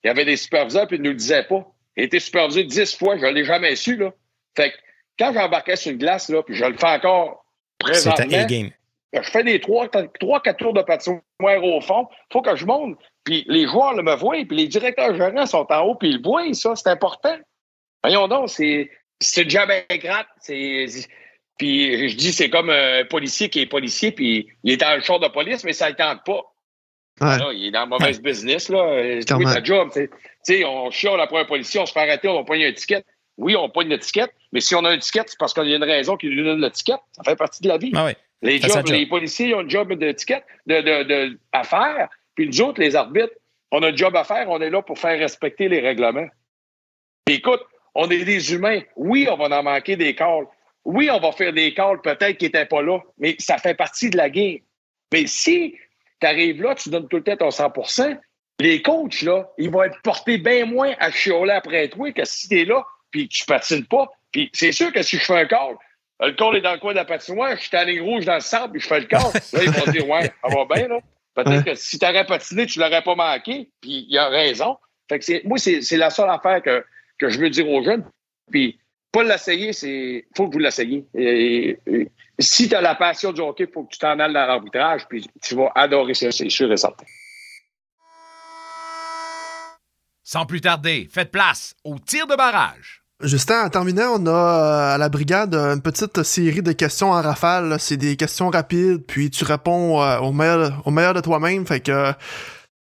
[0.05, 1.67] il y avait des superviseurs, puis ils ne nous le disaient pas.
[1.97, 4.13] Il était supervisé dix fois, je ne l'ai jamais su, là.
[4.57, 4.77] Fait que
[5.19, 7.45] quand j'embarquais sur une glace, là, puis je le fais encore
[7.79, 8.71] présentement, ta A-game.
[9.13, 11.23] je fais des trois, trois, quatre tours de patinoire
[11.63, 12.09] au fond.
[12.33, 12.99] faut que je monte.
[13.25, 16.17] Puis les joueurs le me voient, puis les directeurs gérants sont en haut, puis ils
[16.17, 17.37] le voient, ça, c'est important.
[18.03, 20.29] Voyons donc, c'est, job ingrate.
[20.41, 20.87] C'est,
[21.59, 25.03] puis je dis, c'est comme un policier qui est policier, puis il est dans le
[25.03, 26.43] char de police, mais ça ne tente pas.
[27.21, 27.39] Ouais.
[27.39, 29.01] Là, il est dans le mauvais business, là.
[29.21, 29.91] C'est ta job.
[29.95, 30.09] Tu
[30.43, 33.07] sais, on chiale après un policier, on se fait arrêter, on pogne une étiquette.
[33.37, 35.73] Oui, on pogne une étiquette, mais si on a une étiquette, c'est parce qu'il y
[35.73, 37.01] a une raison qui nous donne l'étiquette.
[37.13, 37.93] Ça fait partie de la vie.
[37.95, 38.17] Ah ouais.
[38.43, 38.91] Les, jobs, job.
[38.91, 42.09] les policiers ont un job d'étiquette, de, de, de, à faire.
[42.35, 43.35] Puis nous autres, les arbitres,
[43.71, 44.49] on a un job à faire.
[44.49, 46.29] On est là pour faire respecter les règlements.
[47.25, 47.61] Puis écoute,
[47.95, 48.81] on est des humains.
[48.97, 50.47] Oui, on va en manquer des calls.
[50.85, 54.09] Oui, on va faire des calls peut-être qui n'étaient pas là, mais ça fait partie
[54.09, 54.59] de la game.
[55.13, 55.77] Mais si
[56.21, 57.73] tu arrives là, tu donnes tout le temps ton 100
[58.61, 62.49] les coachs, là, ils vont être portés bien moins à chialer après toi que si
[62.49, 64.09] tu es là puis que tu patines pas.
[64.33, 65.77] Puis c'est sûr que si je fais un call,
[66.21, 68.35] le call est dans le coin de la patinoire, je suis en ligne rouge dans
[68.35, 69.21] le sable puis je fais le call.
[69.53, 70.99] Là, ils vont dire, ouais, ça va bien, là.
[71.35, 73.71] Peut-être que si tu aurais patiné, tu l'aurais pas manqué.
[73.81, 74.77] Puis il a raison.
[75.09, 76.85] Fait que c'est, moi, c'est, c'est la seule affaire que,
[77.21, 78.05] que je veux dire aux jeunes.
[78.51, 78.81] Puis
[79.13, 81.07] pas l'essayer, c'est faut que vous l'essayiez.
[82.39, 85.07] Si tu as la passion du hockey, il faut que tu t'en ailles dans l'arbitrage,
[85.09, 87.05] puis tu vas adorer ça, c'est sûr et certain.
[90.23, 93.03] Sans plus tarder, faites place au tir de barrage.
[93.21, 97.21] Justin, en terminant, on a euh, à la brigade une petite série de questions en
[97.21, 97.81] rafale.
[97.81, 101.67] C'est des questions rapides, puis tu réponds euh, au, meilleur, au meilleur de toi-même.
[101.67, 102.13] Fait que euh,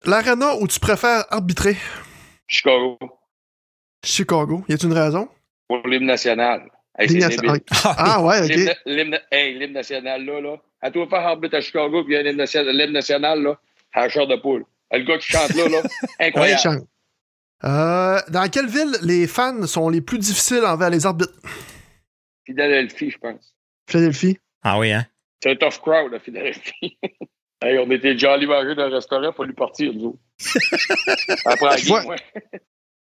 [0.04, 1.76] l'arena où tu préfères arbitrer,
[2.46, 2.98] Chicago,
[4.04, 5.28] Chicago, y a une raison?
[5.68, 6.70] pour l'hymne national.
[6.98, 7.58] Hey, Ligne c'est nationale.
[7.58, 7.76] débile.
[7.84, 8.76] Ah ouais, L'hymne, ok.
[8.86, 10.56] l'hymne- hey, l'hymne national, là, là.
[10.80, 13.58] À toi faire arbitre à Chicago, puis il y a l'hymne national, là,
[13.92, 14.64] à la chair de poule.
[14.90, 15.78] Le gars qui chante là, là,
[16.20, 16.60] Ouais, incroyable.
[16.60, 16.86] chante.
[17.64, 21.32] Euh, dans quelle ville les fans sont les plus difficiles envers les arbitres?
[22.44, 23.54] Philadelphie, je pense.
[23.88, 24.38] Philadelphie.
[24.62, 25.06] Ah oui, hein?
[25.42, 26.98] C'est un tough crowd, à Philadelphie.
[27.62, 30.18] hey, on était déjà allés manger dans un restaurant pour lui partir, nous autres.
[31.46, 32.16] Après la Je vois- game, ouais.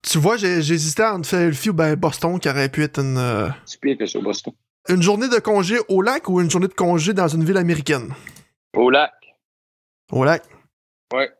[0.07, 3.81] Tu vois, j'hésitais entre Philadelphie ou ben Boston, qui aurait pu être une, euh, C'est
[3.81, 4.53] pire que ça, Boston.
[4.91, 8.13] une journée de congé au lac ou une journée de congé dans une ville américaine?
[8.75, 9.13] Au lac.
[10.13, 10.43] Au lac.
[11.13, 11.31] Ouais.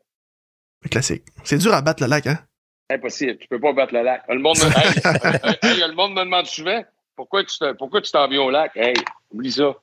[0.89, 1.23] Classique.
[1.43, 2.39] C'est dur à battre le lac, hein?
[2.89, 3.37] Impossible.
[3.37, 4.23] Tu peux pas battre le lac.
[4.29, 6.83] Le monde me, hey, hey, le monde me demande souvent
[7.15, 8.71] pourquoi tu te- pourquoi tu t'en viens au lac?
[8.75, 8.93] Hey,
[9.31, 9.73] oublie ça.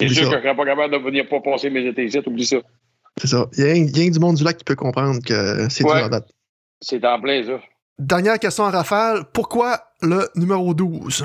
[0.00, 0.30] C'est sûr ça.
[0.30, 2.18] que je serais pas capable de venir pas passer mes étés ici.
[2.26, 2.56] Oublie ça.
[3.18, 3.46] C'est ça.
[3.58, 5.84] Il y, a il y a du monde du lac qui peut comprendre que c'est
[5.84, 5.96] Ouais.
[5.96, 6.28] dur à battre.
[6.80, 7.60] C'est en plein, ça.
[8.02, 9.22] Dernière question en rafale.
[9.32, 11.24] Pourquoi le numéro 12?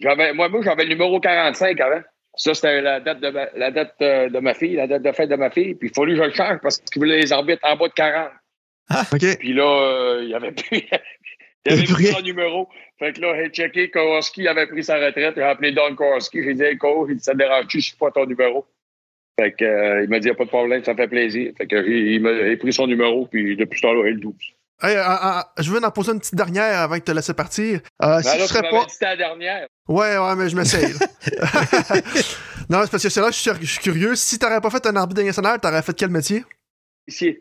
[0.00, 2.00] J'avais, moi, moi, j'avais le numéro 45 avant.
[2.34, 5.12] Ça, c'était la date de ma, la date euh, de ma fille, la date de
[5.12, 5.74] fête de ma fille.
[5.74, 7.92] Puis il fallu que je le change parce qu'il voulait les arbitres en bas de
[7.92, 8.30] 40.
[9.12, 9.38] OK.
[9.38, 10.82] Puis là, euh, il y avait plus.
[11.66, 12.68] Il avait son numéro.
[12.98, 15.34] Fait que là, j'ai checké, Kowalski avait pris sa retraite.
[15.36, 16.42] J'ai appelé Don Kowalski.
[16.42, 18.64] J'ai dit, hey, il ça te dérange-tu, je suis pas ton numéro.
[19.38, 21.52] Fait que, euh, il m'a dit, pas de problème, ça fait plaisir.
[21.58, 24.34] Fait que j'ai, il m'a pris son numéro, puis depuis ce temps-là, j'ai le 12.
[24.80, 27.80] Hey, euh, euh, je veux en poser une petite dernière avant de te laisser partir.
[28.02, 28.84] Euh, si Ben tu là, tu serais m'avais pas.
[28.84, 29.66] dit c'était la dernière.
[29.88, 30.92] Ouais, ouais, mais je m'essaye.
[30.92, 30.98] là.
[32.70, 34.14] non, c'est parce que c'est là, je suis, je suis curieux.
[34.14, 36.44] Si t'aurais pas fait un arbitre national, t'aurais fait quel métier?
[37.08, 37.38] Ici.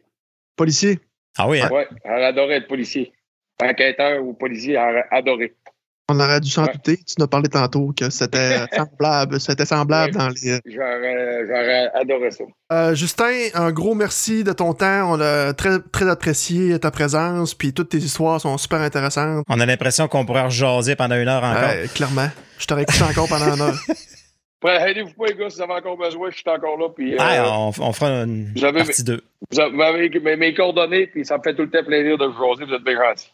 [0.55, 0.99] Policier.
[1.37, 1.69] Ah oui, hein?
[1.71, 3.13] Ouais, elle adorait être policier.
[3.61, 5.55] Enquêteur ou policier, elle aurait adoré.
[6.09, 6.71] On aurait dû s'en Ouais.
[6.71, 6.97] douter.
[6.97, 9.39] Tu nous as parlé tantôt que c'était semblable.
[9.41, 10.19] C'était semblable Ouais.
[10.23, 10.59] dans les.
[10.65, 12.43] J'aurais, j'aurais adoré ça.
[12.71, 15.11] Euh, Justin, un gros merci de ton temps.
[15.13, 17.53] On a très, très apprécié ta présence.
[17.53, 19.43] Puis toutes tes histoires sont super intéressantes.
[19.49, 21.61] On a l'impression qu'on pourrait jaser pendant une heure encore.
[21.69, 22.29] Ouais, clairement.
[22.57, 23.77] Je t'aurais écouté encore pendant une heure.
[24.65, 26.87] Aidez-vous pas, les gars, si vous avez encore besoin, je suis encore là.
[26.95, 29.21] Puis, euh, Ah, on, on fera une Vous avez- partie 2.
[29.51, 32.17] vous avez- vous avez mes, mes coordonnées, puis ça me fait tout le temps plaisir
[32.17, 32.65] de vous jaser.
[32.65, 33.31] Vous êtes bien gentils.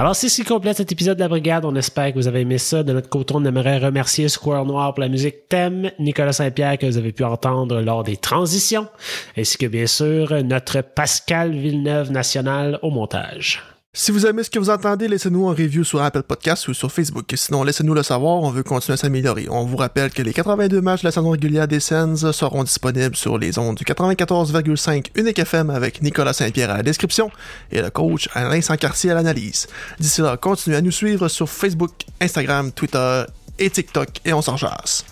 [0.00, 1.66] Alors, c'est ce qui complète cet épisode de la Brigade.
[1.66, 2.82] On espère que vous avez aimé ça.
[2.82, 6.86] De notre côté, on aimerait remercier Square Noir pour la musique thème, Nicolas Saint-Pierre que
[6.86, 8.88] vous avez pu entendre lors des transitions,
[9.36, 13.62] ainsi que bien sûr notre Pascal Villeneuve national au montage.
[13.92, 16.92] Si vous aimez ce que vous entendez, laissez-nous un review sur Apple Podcasts ou sur
[16.92, 17.24] Facebook.
[17.34, 19.48] Sinon, laissez-nous le savoir, on veut continuer à s'améliorer.
[19.50, 23.16] On vous rappelle que les 82 matchs de la saison régulière des Sens seront disponibles
[23.16, 27.32] sur les ondes du 94,5 Unique FM avec Nicolas Saint-Pierre à la description
[27.72, 29.66] et le coach Alain Sancartier à l'analyse.
[29.98, 33.24] D'ici là, continuez à nous suivre sur Facebook, Instagram, Twitter
[33.58, 35.04] et TikTok et on s'en jase.